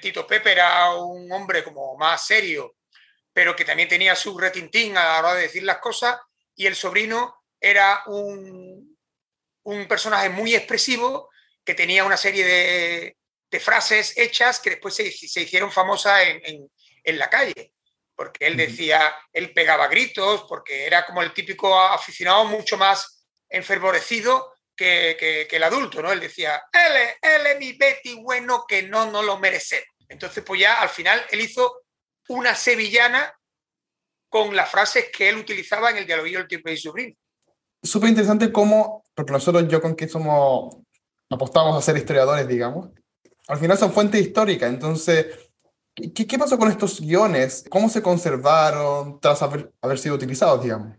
Tito 0.00 0.26
Pepe 0.26 0.52
era 0.52 0.94
un 0.94 1.30
hombre 1.32 1.62
como 1.64 1.96
más 1.96 2.26
serio, 2.26 2.76
pero 3.32 3.56
que 3.56 3.64
también 3.64 3.88
tenía 3.88 4.14
su 4.14 4.38
retintín 4.38 4.96
a 4.96 5.04
la 5.04 5.18
hora 5.18 5.34
de 5.34 5.42
decir 5.42 5.62
las 5.62 5.78
cosas, 5.78 6.18
y 6.54 6.66
el 6.66 6.76
sobrino 6.76 7.42
era 7.60 8.02
un, 8.06 8.96
un 9.64 9.88
personaje 9.88 10.28
muy 10.28 10.54
expresivo 10.54 11.30
que 11.64 11.74
tenía 11.74 12.04
una 12.04 12.16
serie 12.16 12.44
de, 12.44 13.16
de 13.52 13.60
frases 13.60 14.16
hechas 14.16 14.58
que 14.58 14.70
después 14.70 14.94
se, 14.94 15.12
se 15.12 15.42
hicieron 15.42 15.70
famosas 15.70 16.22
en, 16.26 16.40
en, 16.44 16.70
en, 17.04 17.18
la 17.18 17.28
calle, 17.28 17.74
porque 18.16 18.46
él 18.46 18.56
decía, 18.56 19.14
él 19.30 19.52
pegaba 19.52 19.88
gritos, 19.88 20.46
porque 20.48 20.86
era 20.86 21.04
como 21.04 21.22
el 21.22 21.34
típico 21.34 21.78
aficionado 21.78 22.46
mucho 22.46 22.78
más 22.78 23.26
enfervorecido 23.50 24.54
que, 24.74 25.16
que, 25.20 25.46
que 25.48 25.56
el 25.56 25.64
adulto, 25.64 26.00
¿no? 26.00 26.10
Él 26.10 26.20
decía, 26.20 26.62
él 26.72 27.46
es 27.46 27.58
mi 27.58 27.74
Betty 27.74 28.14
bueno 28.14 28.64
que 28.66 28.84
no, 28.84 29.10
no 29.10 29.22
lo 29.22 29.38
merece. 29.38 29.84
Entonces, 30.08 30.42
pues 30.42 30.62
ya 30.62 30.80
al 30.80 30.88
final 30.88 31.22
él 31.30 31.42
hizo 31.42 31.82
una 32.28 32.54
sevillana 32.54 33.34
con 34.30 34.56
las 34.56 34.70
frases 34.70 35.10
que 35.14 35.28
él 35.28 35.36
utilizaba 35.36 35.90
en 35.90 35.98
el 35.98 36.06
dialoguillo 36.06 36.38
del 36.38 36.48
tiempo 36.48 36.70
y 36.70 36.78
sobrino. 36.78 37.14
Súper 37.82 38.08
interesante 38.08 38.50
cómo, 38.50 39.04
porque 39.14 39.32
nosotros 39.32 39.68
yo 39.68 39.82
con 39.82 39.94
que 39.94 40.08
somos, 40.08 40.74
apostamos 41.28 41.76
a 41.76 41.82
ser 41.82 41.98
historiadores, 41.98 42.48
digamos, 42.48 42.88
al 43.48 43.58
final 43.58 43.78
son 43.78 43.92
fuentes 43.92 44.20
históricas, 44.20 44.70
entonces, 44.70 45.26
¿qué, 45.94 46.38
pasó 46.38 46.58
con 46.58 46.70
estos 46.70 47.00
guiones? 47.00 47.64
¿Cómo 47.70 47.88
se 47.88 48.02
conservaron 48.02 49.20
tras 49.20 49.42
haber, 49.42 49.72
haber 49.80 49.98
sido 49.98 50.14
utilizados, 50.14 50.62
digamos? 50.62 50.96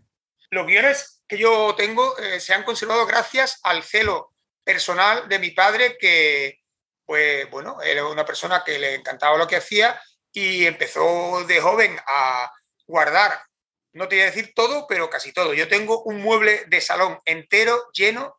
Los 0.50 0.66
guiones 0.66 1.22
que 1.26 1.38
yo 1.38 1.74
tengo 1.76 2.16
eh, 2.18 2.40
se 2.40 2.54
han 2.54 2.64
conservado 2.64 3.06
gracias 3.06 3.60
al 3.62 3.82
celo 3.82 4.32
personal 4.62 5.28
de 5.28 5.38
mi 5.38 5.50
padre, 5.50 5.96
que, 5.98 6.60
pues, 7.04 7.50
bueno, 7.50 7.80
era 7.82 8.06
una 8.06 8.24
persona 8.24 8.62
que 8.64 8.78
le 8.78 8.94
encantaba 8.94 9.38
lo 9.38 9.46
que 9.46 9.56
hacía 9.56 10.00
y 10.32 10.66
empezó 10.66 11.44
de 11.46 11.60
joven 11.60 11.96
a 12.06 12.50
guardar, 12.86 13.32
no 13.94 14.08
te 14.08 14.16
voy 14.16 14.22
a 14.24 14.26
decir 14.26 14.52
todo, 14.54 14.86
pero 14.88 15.08
casi 15.08 15.32
todo. 15.32 15.54
Yo 15.54 15.68
tengo 15.68 16.02
un 16.02 16.20
mueble 16.20 16.64
de 16.66 16.80
salón 16.80 17.20
entero 17.24 17.90
lleno, 17.92 18.36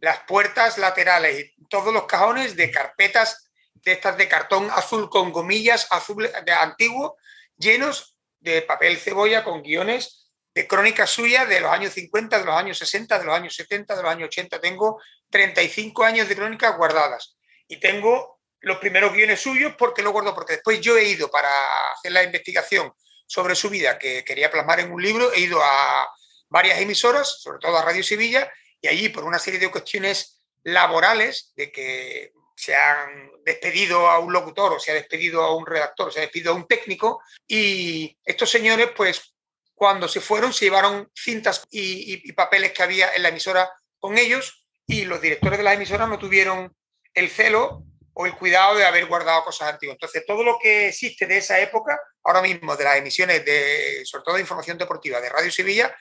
las 0.00 0.20
puertas 0.20 0.78
laterales 0.78 1.52
y 1.58 1.66
todos 1.66 1.92
los 1.92 2.04
cajones 2.04 2.56
de 2.56 2.70
carpetas 2.70 3.50
de 3.74 3.92
estas 3.92 4.16
de 4.16 4.28
cartón 4.28 4.68
azul 4.72 5.08
con 5.08 5.32
gomillas 5.32 5.86
azul 5.90 6.30
de 6.44 6.52
antiguo, 6.52 7.16
llenos 7.56 8.16
de 8.40 8.62
papel 8.62 8.98
cebolla 8.98 9.44
con 9.44 9.62
guiones 9.62 10.30
de 10.54 10.66
crónicas 10.66 11.10
suyas 11.10 11.48
de 11.48 11.60
los 11.60 11.70
años 11.70 11.92
50, 11.92 12.38
de 12.38 12.44
los 12.44 12.54
años 12.54 12.78
60, 12.78 13.18
de 13.18 13.24
los 13.24 13.34
años 13.34 13.54
70, 13.54 13.94
de 13.94 14.02
los 14.02 14.10
años 14.10 14.26
80. 14.26 14.60
Tengo 14.60 15.00
35 15.30 16.04
años 16.04 16.28
de 16.28 16.34
crónicas 16.34 16.76
guardadas 16.76 17.36
y 17.68 17.78
tengo 17.78 18.40
los 18.60 18.78
primeros 18.78 19.12
guiones 19.12 19.40
suyos 19.40 19.74
porque 19.78 20.02
lo 20.02 20.10
guardo, 20.10 20.34
porque 20.34 20.54
después 20.54 20.80
yo 20.80 20.96
he 20.96 21.04
ido 21.04 21.30
para 21.30 21.48
hacer 21.92 22.12
la 22.12 22.24
investigación 22.24 22.92
sobre 23.26 23.54
su 23.54 23.70
vida 23.70 23.98
que 23.98 24.24
quería 24.24 24.50
plasmar 24.50 24.80
en 24.80 24.90
un 24.90 25.00
libro, 25.00 25.32
he 25.32 25.40
ido 25.40 25.62
a 25.62 26.10
varias 26.48 26.80
emisoras, 26.80 27.40
sobre 27.40 27.58
todo 27.60 27.76
a 27.76 27.84
Radio 27.84 28.02
Sevilla, 28.02 28.50
y 28.80 28.88
allí 28.88 29.08
por 29.08 29.24
una 29.24 29.38
serie 29.38 29.60
de 29.60 29.70
cuestiones 29.70 30.40
laborales, 30.62 31.52
de 31.56 31.70
que 31.72 32.32
se 32.56 32.74
han 32.74 33.30
despedido 33.44 34.08
a 34.08 34.18
un 34.18 34.32
locutor 34.32 34.72
o 34.72 34.80
se 34.80 34.90
ha 34.90 34.94
despedido 34.94 35.42
a 35.42 35.54
un 35.54 35.64
redactor 35.64 36.08
o 36.08 36.10
se 36.10 36.18
ha 36.18 36.22
despedido 36.22 36.52
a 36.52 36.56
un 36.56 36.66
técnico, 36.66 37.22
y 37.46 38.16
estos 38.24 38.50
señores, 38.50 38.90
pues 38.96 39.34
cuando 39.74 40.08
se 40.08 40.20
fueron, 40.20 40.52
se 40.52 40.64
llevaron 40.64 41.10
cintas 41.14 41.64
y, 41.70 42.28
y 42.28 42.32
papeles 42.32 42.72
que 42.72 42.82
había 42.82 43.14
en 43.14 43.22
la 43.22 43.28
emisora 43.28 43.70
con 43.98 44.18
ellos, 44.18 44.66
y 44.86 45.04
los 45.04 45.20
directores 45.20 45.58
de 45.58 45.64
la 45.64 45.74
emisora 45.74 46.06
no 46.06 46.18
tuvieron 46.18 46.74
el 47.14 47.28
celo 47.30 47.84
o 48.14 48.26
el 48.26 48.34
cuidado 48.34 48.76
de 48.76 48.84
haber 48.84 49.06
guardado 49.06 49.44
cosas 49.44 49.68
antiguas. 49.68 49.94
Entonces, 49.94 50.24
todo 50.26 50.42
lo 50.42 50.58
que 50.60 50.88
existe 50.88 51.26
de 51.26 51.38
esa 51.38 51.60
época, 51.60 52.00
ahora 52.24 52.42
mismo 52.42 52.74
de 52.74 52.84
las 52.84 52.96
emisiones, 52.96 53.44
de, 53.44 54.00
sobre 54.04 54.24
todo 54.24 54.34
de 54.34 54.40
información 54.40 54.76
deportiva 54.76 55.20
de 55.20 55.28
Radio 55.28 55.52
Sevilla, 55.52 55.96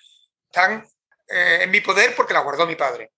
están 0.50 0.88
eh, 1.28 1.60
en 1.62 1.72
mi 1.72 1.82
poder 1.82 2.16
porque 2.16 2.34
las 2.34 2.44
guardó 2.44 2.66
mi 2.66 2.76
padre. 2.76 3.12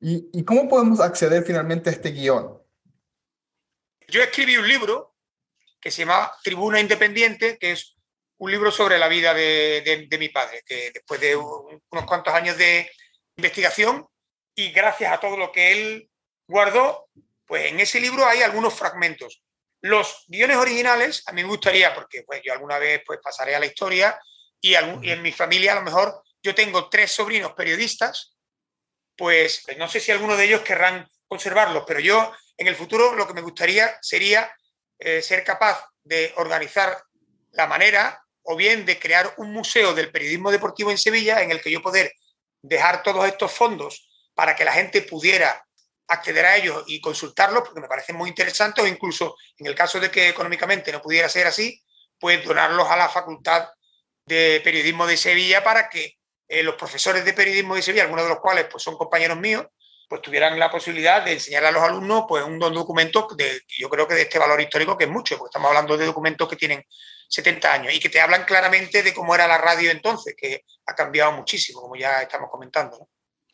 ¿Y, 0.00 0.28
¿Y, 0.32 0.44
cómo 0.44 0.68
podemos 0.68 1.00
acceder 1.00 1.44
finalmente 1.44 1.90
a 1.90 1.92
este 1.92 2.10
guion? 2.10 2.62
Yo 4.06 4.22
escribí 4.22 4.56
un 4.56 4.68
libro 4.68 5.16
que 5.80 5.90
se 5.90 6.02
llama 6.02 6.32
Tribuna 6.42 6.80
Independiente, 6.80 7.58
que 7.58 7.72
es 7.72 7.96
un 8.38 8.50
libro 8.50 8.70
sobre 8.70 8.98
la 8.98 9.08
vida 9.08 9.34
de, 9.34 10.06
de, 10.08 10.18
mi 10.18 10.28
padre, 10.28 10.62
que 10.64 10.90
después 10.92 11.20
de 11.20 11.36
unos 11.36 12.04
cuantos 12.06 12.32
años 12.32 12.56
de 12.56 12.90
investigación 13.36 14.06
y 14.54 14.70
gracias 14.70 15.12
a 15.12 15.20
todo 15.20 15.36
lo 15.36 15.50
que 15.50 15.72
él 15.72 16.10
guardó, 16.46 17.08
pues 17.46 17.66
en 17.66 17.80
ese 17.80 18.00
libro 18.00 18.24
hay 18.24 18.42
algunos 18.42 18.74
fragmentos. 18.74 19.42
Los 19.80 20.24
guiones 20.28 20.56
originales, 20.56 21.22
a 21.26 21.32
mí 21.32 21.42
me 21.42 21.48
gustaría, 21.48 21.94
porque 21.94 22.22
pues, 22.22 22.40
yo 22.44 22.52
alguna 22.52 22.78
vez 22.78 23.02
pues, 23.04 23.20
pasaré 23.22 23.54
a 23.54 23.60
la 23.60 23.66
historia 23.66 24.18
y, 24.60 24.74
en 24.74 25.22
mi 25.22 25.32
familia 25.32 25.72
a 25.72 25.76
lo 25.76 25.82
mejor 25.82 26.22
yo 26.42 26.54
tengo 26.54 26.88
tres 26.88 27.12
sobrinos 27.12 27.52
periodistas, 27.52 28.36
pues 29.16 29.64
no 29.76 29.88
sé 29.88 30.00
si 30.00 30.12
alguno 30.12 30.36
de 30.36 30.44
ellos 30.44 30.62
querrán 30.62 31.08
conservarlos, 31.26 31.84
pero 31.86 32.00
yo 32.00 32.32
en 32.56 32.68
el 32.68 32.76
futuro 32.76 33.14
lo 33.14 33.26
que 33.26 33.34
me 33.34 33.40
gustaría 33.40 33.98
sería 34.00 34.50
eh, 34.98 35.22
ser 35.22 35.44
capaz 35.44 35.84
de 36.04 36.32
organizar 36.36 37.02
la 37.52 37.66
manera 37.66 38.22
o 38.42 38.56
bien 38.56 38.86
de 38.86 38.98
crear 38.98 39.34
un 39.36 39.52
museo 39.52 39.94
del 39.94 40.10
periodismo 40.10 40.50
deportivo 40.50 40.90
en 40.90 40.98
Sevilla 40.98 41.42
en 41.42 41.50
el 41.50 41.60
que 41.60 41.70
yo 41.70 41.82
poder 41.82 42.12
dejar 42.62 43.02
todos 43.02 43.26
estos 43.26 43.52
fondos 43.52 44.08
para 44.34 44.56
que 44.56 44.64
la 44.64 44.72
gente 44.72 45.02
pudiera 45.02 45.64
acceder 46.08 46.46
a 46.46 46.56
ellos 46.56 46.84
y 46.86 47.00
consultarlos, 47.00 47.62
porque 47.62 47.80
me 47.80 47.88
parecen 47.88 48.16
muy 48.16 48.30
interesantes, 48.30 48.82
o 48.82 48.86
incluso 48.86 49.36
en 49.58 49.66
el 49.66 49.74
caso 49.74 50.00
de 50.00 50.10
que 50.10 50.28
económicamente 50.28 50.90
no 50.90 51.02
pudiera 51.02 51.28
ser 51.28 51.46
así, 51.46 51.82
pues 52.18 52.44
donarlos 52.44 52.88
a 52.88 52.96
la 52.96 53.08
Facultad 53.08 53.68
de 54.28 54.60
Periodismo 54.62 55.06
de 55.06 55.16
Sevilla 55.16 55.64
para 55.64 55.88
que 55.88 56.18
eh, 56.48 56.62
los 56.62 56.76
profesores 56.76 57.24
de 57.24 57.34
periodismo 57.34 57.74
de 57.74 57.82
Sevilla, 57.82 58.04
algunos 58.04 58.24
de 58.24 58.30
los 58.30 58.40
cuales 58.40 58.66
pues, 58.70 58.82
son 58.82 58.96
compañeros 58.96 59.38
míos, 59.38 59.66
pues 60.08 60.22
tuvieran 60.22 60.58
la 60.58 60.70
posibilidad 60.70 61.22
de 61.22 61.34
enseñar 61.34 61.66
a 61.66 61.70
los 61.70 61.82
alumnos 61.82 62.24
pues, 62.26 62.42
un 62.42 62.58
documento 62.58 63.28
de, 63.36 63.60
yo 63.76 63.90
creo 63.90 64.08
que 64.08 64.14
de 64.14 64.22
este 64.22 64.38
valor 64.38 64.58
histórico 64.58 64.96
que 64.96 65.04
es 65.04 65.10
mucho, 65.10 65.36
porque 65.36 65.50
estamos 65.50 65.68
hablando 65.68 65.98
de 65.98 66.06
documentos 66.06 66.48
que 66.48 66.56
tienen 66.56 66.82
70 67.28 67.72
años 67.72 67.94
y 67.94 68.00
que 68.00 68.08
te 68.08 68.20
hablan 68.20 68.44
claramente 68.44 69.02
de 69.02 69.12
cómo 69.12 69.34
era 69.34 69.46
la 69.46 69.58
radio 69.58 69.90
entonces, 69.90 70.34
que 70.34 70.64
ha 70.86 70.94
cambiado 70.94 71.32
muchísimo, 71.32 71.82
como 71.82 71.96
ya 71.96 72.22
estamos 72.22 72.48
comentando. 72.50 73.08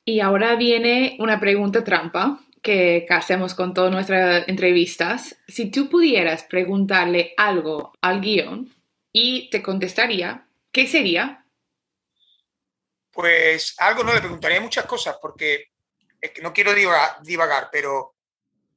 Y 0.04 0.20
ahora 0.20 0.54
viene 0.54 1.16
una 1.18 1.40
pregunta 1.40 1.82
trampa 1.82 2.38
que 2.62 3.06
hacemos 3.10 3.54
con 3.54 3.74
todas 3.74 3.90
nuestras 3.90 4.46
entrevistas. 4.48 5.36
Si 5.48 5.70
tú 5.70 5.88
pudieras 5.88 6.44
preguntarle 6.44 7.34
algo 7.36 7.92
al 8.00 8.20
guion 8.20 8.70
y 9.12 9.50
te 9.50 9.60
contestaría, 9.60 10.46
¿qué 10.74 10.88
sería? 10.88 11.46
Pues 13.12 13.76
algo 13.78 14.02
no 14.02 14.12
le 14.12 14.20
preguntaría 14.20 14.60
muchas 14.60 14.84
cosas 14.86 15.16
porque 15.22 15.68
es 16.20 16.32
que 16.32 16.42
no 16.42 16.52
quiero 16.52 16.74
divagar, 16.74 17.68
pero 17.70 18.16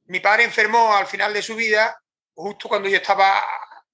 mi 0.06 0.20
padre 0.20 0.44
enfermó 0.44 0.94
al 0.94 1.08
final 1.08 1.34
de 1.34 1.42
su 1.42 1.56
vida 1.56 2.00
justo 2.34 2.68
cuando 2.68 2.88
yo 2.88 2.98
estaba 2.98 3.40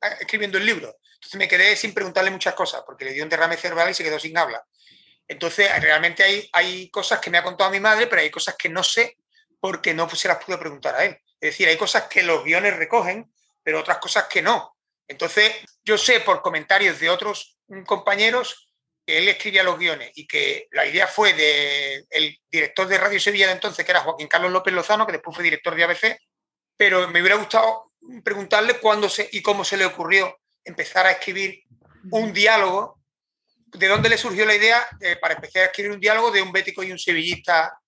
eh, 0.03 0.17
escribiendo 0.21 0.59
el 0.59 0.67
libro. 0.67 0.99
Entonces 1.15 1.39
me 1.39 1.49
quedé 1.49 1.75
sin 1.77 1.95
preguntarle 1.95 2.31
muchas 2.31 2.55
cosas 2.55 2.83
porque 2.85 3.07
le 3.07 3.15
dio 3.15 3.25
un 3.25 3.31
derrame 3.31 3.57
cerebral 3.57 3.91
y 3.91 3.95
se 3.95 4.05
quedó 4.05 4.19
sin 4.19 4.37
habla. 4.37 4.63
Entonces 5.27 5.71
realmente 5.81 6.23
hay, 6.23 6.47
hay 6.53 6.91
cosas 6.91 7.21
que 7.21 7.31
me 7.31 7.39
ha 7.39 7.43
contado 7.43 7.71
mi 7.71 7.81
madre, 7.81 8.07
pero 8.07 8.21
hay 8.21 8.31
cosas 8.31 8.55
que 8.57 8.69
no 8.69 8.85
sé 8.85 9.17
porque 9.59 9.95
no 9.95 10.11
se 10.11 10.29
las 10.29 10.45
pude 10.45 10.59
preguntar 10.59 10.95
a 10.95 11.07
él. 11.07 11.19
Es 11.41 11.53
decir, 11.53 11.69
hay 11.69 11.79
cosas 11.79 12.03
que 12.03 12.23
los 12.23 12.45
guiones 12.45 12.77
recogen, 12.77 13.33
pero 13.63 13.81
otras 13.81 13.97
cosas 13.97 14.25
que 14.25 14.43
no. 14.43 14.77
Entonces 15.09 15.55
yo 15.83 15.97
sé 15.97 16.21
por 16.21 16.43
comentarios 16.43 17.01
de 17.01 17.09
otros 17.09 17.54
compañeros 17.87 18.69
que 19.07 19.19
él 19.19 19.29
escribía 19.29 19.63
los 19.63 19.79
guiones 19.79 20.11
y 20.15 20.27
que 20.27 20.69
la 20.73 20.87
idea 20.87 21.07
fue 21.07 21.33
del 21.35 22.07
el 22.11 22.39
director 22.51 22.87
de 22.87 22.99
Radio 22.99 23.21
Sevilla 23.21 23.47
de 23.47 23.53
entonces, 23.53 23.85
que 23.85 23.93
era 23.93 24.01
Joaquín 24.01 24.29
Carlos 24.29 24.53
López 24.53 24.73
Lozano, 24.73 25.07
que 25.07 25.13
después 25.13 25.35
fue 25.35 25.45
director 25.45 25.75
de 25.75 25.85
ABC, 25.85 26.19
pero 26.77 27.09
me 27.09 27.21
hubiera 27.21 27.37
gustado 27.37 27.93
preguntarle 28.23 28.79
cuándo 28.79 29.09
se, 29.09 29.29
y 29.33 29.43
cómo 29.43 29.65
se 29.65 29.77
le 29.77 29.85
ocurrió 29.85 30.39
empezar 30.65 31.07
a 31.07 31.13
escribir 31.13 31.63
un 32.11 32.33
diálogo, 32.33 33.01
de 33.67 33.89
dónde 33.89 34.09
le 34.09 34.19
surgió 34.19 34.47
la 34.47 34.55
idea 34.55 34.87
eh, 35.01 35.17
para 35.17 35.35
empezar 35.35 35.63
a 35.63 35.67
escribir 35.67 35.93
un 35.93 36.01
diálogo 36.01 36.31
de 36.31 36.43
un 36.43 36.53
bético 36.53 36.83
y 36.83 36.93
un 36.93 36.99
sevillista 36.99 37.79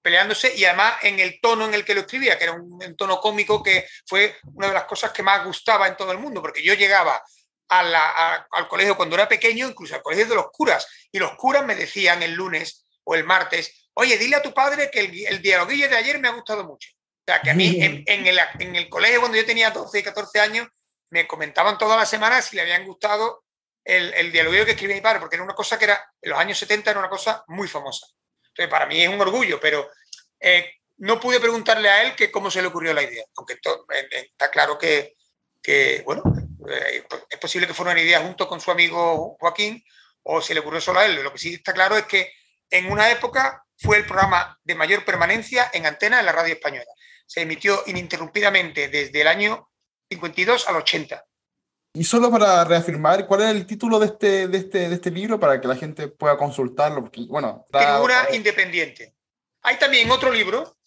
peleándose 0.00 0.54
y 0.54 0.64
además 0.64 0.96
en 1.02 1.20
el 1.20 1.40
tono 1.40 1.64
en 1.64 1.74
el 1.74 1.84
que 1.84 1.94
lo 1.94 2.00
escribía, 2.00 2.36
que 2.36 2.44
era 2.44 2.52
un, 2.52 2.72
un 2.72 2.96
tono 2.96 3.20
cómico 3.20 3.62
que 3.62 3.86
fue 4.06 4.36
una 4.54 4.68
de 4.68 4.74
las 4.74 4.84
cosas 4.84 5.12
que 5.12 5.22
más 5.22 5.44
gustaba 5.44 5.86
en 5.86 5.96
todo 5.96 6.12
el 6.12 6.18
mundo, 6.18 6.42
porque 6.42 6.62
yo 6.62 6.74
llegaba 6.74 7.22
al 7.68 8.68
colegio 8.68 8.96
cuando 8.96 9.16
era 9.16 9.28
pequeño, 9.28 9.68
incluso 9.68 9.94
al 9.94 10.02
colegio 10.02 10.26
de 10.26 10.34
los 10.34 10.50
curas. 10.50 10.86
Y 11.10 11.18
los 11.18 11.34
curas 11.36 11.64
me 11.64 11.74
decían 11.74 12.22
el 12.22 12.34
lunes 12.34 12.84
o 13.04 13.14
el 13.14 13.24
martes, 13.24 13.88
oye, 13.94 14.16
dile 14.18 14.36
a 14.36 14.42
tu 14.42 14.52
padre 14.52 14.90
que 14.90 15.00
el, 15.00 15.26
el 15.26 15.42
dialoguillo 15.42 15.88
de 15.88 15.96
ayer 15.96 16.18
me 16.18 16.28
ha 16.28 16.32
gustado 16.32 16.64
mucho. 16.64 16.90
O 16.92 17.24
sea, 17.26 17.40
que 17.40 17.50
a 17.50 17.54
mí 17.54 17.78
en, 17.80 18.04
el, 18.26 18.38
en 18.58 18.76
el 18.76 18.88
colegio 18.88 19.20
cuando 19.20 19.38
yo 19.38 19.46
tenía 19.46 19.70
12 19.70 19.98
y 19.98 20.02
14 20.02 20.40
años, 20.40 20.68
me 21.10 21.26
comentaban 21.26 21.78
todas 21.78 21.98
las 21.98 22.08
semanas 22.08 22.46
si 22.46 22.56
le 22.56 22.62
habían 22.62 22.84
gustado 22.84 23.44
el, 23.84 24.12
el 24.14 24.32
dialoguillo 24.32 24.64
que 24.64 24.72
escribía 24.72 24.96
mi 24.96 25.02
padre, 25.02 25.20
porque 25.20 25.36
era 25.36 25.44
una 25.44 25.54
cosa 25.54 25.78
que 25.78 25.84
era, 25.84 26.12
en 26.20 26.30
los 26.30 26.38
años 26.38 26.58
70 26.58 26.90
era 26.90 27.00
una 27.00 27.08
cosa 27.08 27.44
muy 27.48 27.68
famosa. 27.68 28.06
Entonces, 28.48 28.70
para 28.70 28.86
mí 28.86 29.02
es 29.02 29.08
un 29.08 29.20
orgullo, 29.20 29.60
pero 29.60 29.88
eh, 30.40 30.70
no 30.98 31.20
pude 31.20 31.40
preguntarle 31.40 31.88
a 31.88 32.02
él 32.02 32.16
que 32.16 32.30
cómo 32.30 32.50
se 32.50 32.60
le 32.60 32.68
ocurrió 32.68 32.92
la 32.92 33.02
idea, 33.02 33.24
aunque 33.36 33.54
está 34.10 34.50
claro 34.50 34.78
que, 34.78 35.14
que 35.62 36.02
bueno, 36.04 36.22
es 36.68 37.38
posible 37.38 37.66
que 37.66 37.74
fuera 37.74 37.92
una 37.92 38.00
idea 38.00 38.20
junto 38.20 38.46
con 38.46 38.60
su 38.60 38.70
amigo 38.70 39.36
Joaquín 39.40 39.82
o 40.22 40.40
se 40.40 40.54
le 40.54 40.60
ocurrió 40.60 40.80
solo 40.80 41.00
a 41.00 41.06
él. 41.06 41.22
Lo 41.22 41.32
que 41.32 41.38
sí 41.38 41.54
está 41.54 41.72
claro 41.72 41.96
es 41.96 42.04
que 42.04 42.32
en 42.70 42.90
una 42.90 43.10
época 43.10 43.64
fue 43.76 43.98
el 43.98 44.06
programa 44.06 44.58
de 44.62 44.74
mayor 44.74 45.04
permanencia 45.04 45.70
en 45.72 45.86
antena 45.86 46.20
en 46.20 46.26
la 46.26 46.32
radio 46.32 46.54
española. 46.54 46.86
Se 47.26 47.42
emitió 47.42 47.82
ininterrumpidamente 47.86 48.88
desde 48.88 49.20
el 49.20 49.28
año 49.28 49.70
52 50.08 50.68
al 50.68 50.76
80. 50.76 51.24
Y 51.94 52.04
solo 52.04 52.30
para 52.30 52.64
reafirmar, 52.64 53.26
¿cuál 53.26 53.42
es 53.42 53.48
el 53.48 53.66
título 53.66 53.98
de 53.98 54.06
este, 54.06 54.48
de 54.48 54.58
este, 54.58 54.88
de 54.88 54.94
este 54.94 55.10
libro 55.10 55.38
para 55.38 55.60
que 55.60 55.68
la 55.68 55.76
gente 55.76 56.08
pueda 56.08 56.38
consultarlo? 56.38 57.02
Porque, 57.02 57.22
bueno, 57.28 57.66
Figura 57.70 58.28
independiente. 58.32 59.14
Hay 59.62 59.78
también 59.78 60.10
otro 60.10 60.30
libro. 60.30 60.78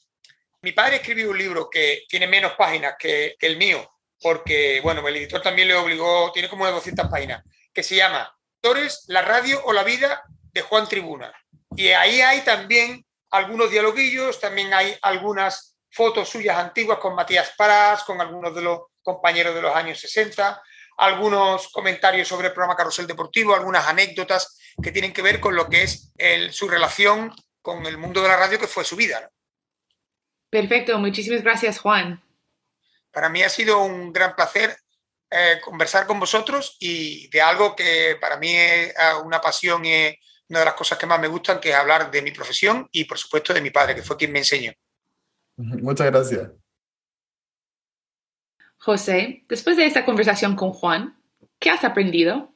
Mi 0.62 0.72
padre 0.72 0.96
escribió 0.96 1.30
un 1.30 1.38
libro 1.38 1.70
que 1.70 2.06
tiene 2.10 2.28
menos 2.28 2.54
páginas 2.54 2.96
que, 2.98 3.36
que 3.38 3.46
el 3.46 3.58
mío, 3.58 3.95
porque, 4.26 4.82
bueno, 4.82 5.08
el 5.08 5.18
editor 5.18 5.40
también 5.40 5.68
le 5.68 5.76
obligó, 5.76 6.32
tiene 6.32 6.50
como 6.50 6.64
unas 6.64 6.74
200 6.74 7.10
páginas, 7.10 7.44
que 7.72 7.84
se 7.84 7.96
llama 7.96 8.36
Torres, 8.60 9.04
la 9.06 9.22
radio 9.22 9.62
o 9.66 9.72
la 9.72 9.84
vida 9.84 10.24
de 10.52 10.62
Juan 10.64 10.90
Tribuna. 10.90 11.32
Y 11.76 11.90
ahí 11.90 12.22
hay 12.22 12.42
también 12.42 13.06
algunos 13.30 13.70
dialoguillos, 13.70 14.40
también 14.40 14.74
hay 14.74 14.98
algunas 15.04 15.78
fotos 15.92 16.28
suyas 16.28 16.58
antiguas 16.58 16.98
con 16.98 17.14
Matías 17.14 17.54
Parás, 17.56 18.04
con 18.04 18.20
algunos 18.20 18.56
de 18.56 18.64
los 18.64 18.80
compañeros 19.04 19.54
de 19.54 19.62
los 19.62 19.76
años 19.76 20.00
60, 20.00 20.60
algunos 20.98 21.68
comentarios 21.72 22.28
sobre 22.28 22.48
el 22.48 22.54
programa 22.54 22.76
Carrusel 22.76 23.06
Deportivo, 23.06 23.54
algunas 23.54 23.86
anécdotas 23.86 24.60
que 24.82 24.92
tienen 24.92 25.14
que 25.14 25.22
ver 25.22 25.40
con 25.40 25.56
lo 25.56 25.70
que 25.70 25.84
es 25.84 26.12
su 26.50 26.68
relación 26.68 27.32
con 27.62 27.86
el 27.86 28.00
mundo 28.00 28.24
de 28.24 28.30
la 28.30 28.38
radio, 28.38 28.58
que 28.58 28.66
fue 28.66 28.86
su 28.86 28.96
vida. 28.96 29.30
Perfecto, 30.50 30.98
muchísimas 30.98 31.44
gracias, 31.44 31.78
Juan. 31.78 32.25
Para 33.16 33.30
mí 33.30 33.42
ha 33.42 33.50
sido 33.50 33.82
un 33.82 34.12
gran 34.12 34.36
placer 34.36 34.76
eh, 35.32 35.62
conversar 35.64 36.06
con 36.06 36.20
vosotros 36.20 36.76
y 36.82 37.30
de 37.30 37.40
algo 37.40 37.74
que 37.74 38.18
para 38.20 38.36
mí 38.36 38.54
es 38.54 38.94
ah, 38.98 39.20
una 39.20 39.40
pasión 39.40 39.86
y 39.86 40.14
una 40.50 40.60
de 40.60 40.66
las 40.66 40.74
cosas 40.74 40.98
que 40.98 41.06
más 41.06 41.18
me 41.18 41.30
gustan, 41.30 41.62
que 41.62 41.70
es 41.70 41.76
hablar 41.76 42.12
de 42.12 42.22
mi 42.22 42.32
profesión 42.32 42.90
y, 42.92 43.06
por 43.06 43.18
supuesto, 43.18 43.54
de 43.54 43.62
mi 43.62 43.70
padre, 43.70 43.96
que 43.96 44.04
fue 44.04 44.18
quien 44.18 44.34
me 44.34 44.40
enseñó. 44.40 44.74
Muchas 45.56 46.08
gracias. 46.08 46.52
José, 48.80 49.44
después 49.48 49.78
de 49.78 49.86
esta 49.86 50.04
conversación 50.04 50.58
con 50.58 50.72
Juan, 50.72 51.18
¿qué 51.58 51.70
has 51.70 51.86
aprendido? 51.86 52.54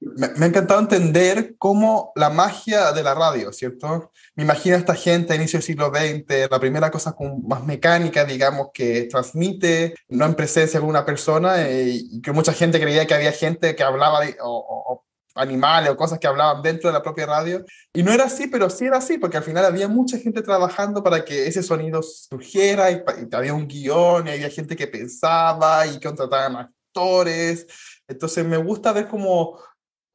Me, 0.00 0.26
ha 0.26 0.48
encantado 0.48 0.80
entender 0.80 1.54
cómo 1.58 2.12
la 2.16 2.30
magia 2.30 2.92
de 2.92 3.02
la 3.02 3.14
radio, 3.14 3.52
¿cierto? 3.52 4.12
Me 4.34 4.44
imagino 4.44 4.76
a 4.76 4.78
esta 4.78 4.94
gente 4.94 5.32
a 5.32 5.36
inicio 5.36 5.58
del 5.58 5.64
siglo 5.64 5.90
XX, 5.90 6.50
la 6.50 6.60
primera 6.60 6.90
cosa 6.90 7.12
con 7.12 7.46
más 7.46 7.64
mecánica, 7.64 8.24
digamos, 8.24 8.68
que 8.74 9.04
transmite, 9.04 9.94
no 10.08 10.26
en 10.26 10.34
presencia 10.34 10.80
con 10.80 10.88
una 10.88 11.06
persona, 11.06 11.62
eh, 11.66 11.88
y 11.88 12.20
que 12.20 12.32
mucha 12.32 12.52
gente 12.52 12.80
creía 12.80 13.06
que 13.06 13.14
había 13.14 13.32
gente 13.32 13.74
que 13.74 13.82
hablaba 13.82 14.20
de, 14.20 14.36
o, 14.42 15.02
animales 15.34 15.90
o 15.90 15.96
cosas 15.98 16.18
que 16.18 16.26
hablaban 16.26 16.62
dentro 16.62 16.88
de 16.88 16.94
la 16.94 17.02
propia 17.02 17.26
radio. 17.26 17.64
Y 17.92 18.02
no 18.02 18.10
era 18.10 18.24
así, 18.24 18.46
pero 18.46 18.70
sí 18.70 18.86
era 18.86 18.98
así, 18.98 19.18
porque 19.18 19.36
al 19.36 19.42
final 19.42 19.66
había 19.66 19.86
mucha 19.86 20.18
gente 20.18 20.40
trabajando 20.42 21.02
para 21.02 21.24
que 21.24 21.46
ese 21.46 21.62
sonido 21.62 22.02
surgiera 22.02 22.90
y, 22.90 22.94
y 22.94 23.34
había 23.34 23.52
un 23.52 23.68
guion 23.68 24.26
y 24.26 24.30
había 24.30 24.48
gente 24.48 24.76
que 24.76 24.86
pensaba 24.86 25.86
y 25.86 26.00
contrataban 26.00 26.56
actores. 26.56 27.66
Entonces 28.08 28.46
me 28.46 28.56
gusta 28.56 28.92
ver 28.92 29.08
cómo 29.08 29.58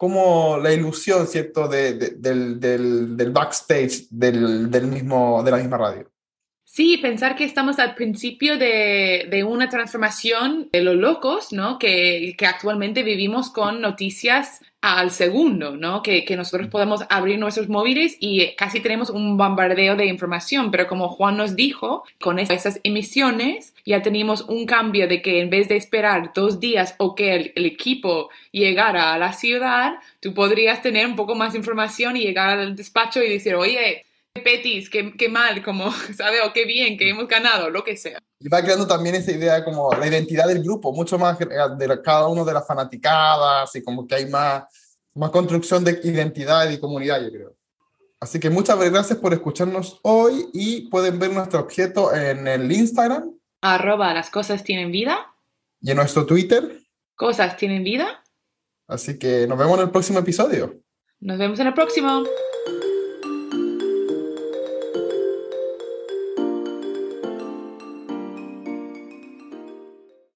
como 0.02 0.58
la 0.58 0.74
ilusión, 0.74 1.28
¿cierto?, 1.28 1.68
de, 1.68 1.94
del, 1.94 2.60
del, 2.60 3.16
del, 3.16 3.30
backstage 3.30 4.08
del, 4.10 4.72
del, 4.72 4.88
mismo, 4.88 5.44
de 5.44 5.52
la 5.52 5.58
misma 5.58 5.78
radio. 5.78 6.12
Sí, 6.64 6.98
pensar 6.98 7.36
que 7.36 7.44
estamos 7.44 7.78
al 7.78 7.94
principio 7.94 8.58
de, 8.58 9.28
de 9.30 9.44
una 9.44 9.70
transformación 9.70 10.70
de 10.74 10.82
los 10.82 10.96
locos, 10.96 11.54
¿no? 11.54 11.78
Que, 11.78 12.34
que, 12.36 12.48
actualmente 12.48 13.04
vivimos 13.04 13.52
con 13.52 13.80
noticias 13.80 14.62
al 14.82 15.12
segundo, 15.12 15.78
¿no? 15.78 16.02
Que, 16.02 16.26
que, 16.26 16.36
nosotros 16.36 16.68
podemos 16.68 17.04
abrir 17.10 17.38
nuestros 17.38 17.70
móviles 17.70 18.18
y 18.20 18.56
casi 18.56 18.80
tenemos 18.80 19.12
un 19.12 19.38
bombardeo 19.38 19.96
de 19.96 20.08
información, 20.08 20.72
pero 20.72 20.88
como 20.88 21.08
Juan 21.08 21.38
nos 21.38 21.56
dijo, 21.56 22.04
con 22.20 22.40
esas 22.40 22.80
emisiones 22.84 23.76
ya 23.86 24.02
teníamos 24.02 24.42
un 24.42 24.66
cambio 24.66 25.08
de 25.08 25.22
que 25.22 25.40
en 25.40 25.52
vez 25.52 25.70
de 25.70 25.78
esperar 25.78 26.32
dos 26.34 26.60
días 26.60 26.96
o 26.98 27.14
que 27.14 27.36
el, 27.36 27.54
el 27.56 27.66
equipo 27.68 28.30
llegara 28.52 29.14
a 29.14 29.20
la 29.20 29.34
ciudad, 29.34 30.00
tú 30.20 30.34
podrías 30.34 30.82
tener 30.82 31.06
un 31.06 31.16
poco 31.16 31.36
más 31.36 31.54
información 31.54 32.18
y 32.18 32.22
llegar 32.22 32.58
al 32.58 32.76
despacho 32.76 33.22
y 33.22 33.30
decir, 33.30 33.54
oye, 33.54 34.06
Petis, 34.34 34.90
qué, 34.90 35.14
qué 35.18 35.30
mal, 35.30 35.64
como, 35.64 35.92
¿sabe? 36.16 36.42
O 36.42 36.54
qué 36.54 36.66
bien, 36.66 36.98
que 36.98 37.10
hemos 37.10 37.28
ganado, 37.28 37.70
lo 37.70 37.84
que 37.84 37.98
sea. 37.98 38.20
Y 38.40 38.48
va 38.48 38.62
creando 38.62 38.88
también 38.88 39.16
esa 39.16 39.32
idea 39.32 39.64
como 39.64 39.92
la 39.94 40.08
identidad 40.08 40.48
del 40.48 40.64
grupo, 40.64 40.94
mucho 40.94 41.20
más 41.20 41.38
de 41.38 42.02
cada 42.04 42.28
uno 42.28 42.46
de 42.46 42.54
las 42.54 42.66
fanaticadas 42.66 43.76
y 43.76 43.84
como 43.84 44.08
que 44.08 44.16
hay 44.16 44.26
más, 44.28 44.64
más 45.14 45.30
construcción 45.30 45.84
de 45.84 46.00
identidad 46.04 46.70
y 46.70 46.80
comunidad, 46.80 47.22
yo 47.22 47.32
creo. 47.32 47.56
Así 48.20 48.40
que 48.40 48.50
muchas 48.50 48.80
gracias 48.80 49.20
por 49.20 49.34
escucharnos 49.34 50.00
hoy 50.04 50.48
y 50.54 50.90
pueden 50.90 51.20
ver 51.20 51.32
nuestro 51.32 51.60
objeto 51.60 52.14
en 52.14 52.48
el 52.48 52.72
Instagram. 52.72 53.32
Arroba 53.62 54.14
las 54.14 54.30
cosas 54.30 54.64
tienen 54.64 54.92
vida. 54.92 55.34
Y 55.82 55.92
en 55.92 55.98
nuestro 55.98 56.26
Twitter. 56.26 56.82
Cosas 57.16 57.58
tienen 57.58 57.84
vida. 57.84 58.24
Así 58.88 59.18
que 59.18 59.48
nos 59.48 59.58
vemos 59.58 59.78
en 59.78 59.86
el 59.86 59.92
próximo 59.92 60.20
episodio. 60.20 60.82
Nos 61.20 61.38
vemos 61.38 61.60
en 61.60 61.68
el 61.68 61.74
próximo. 61.74 62.24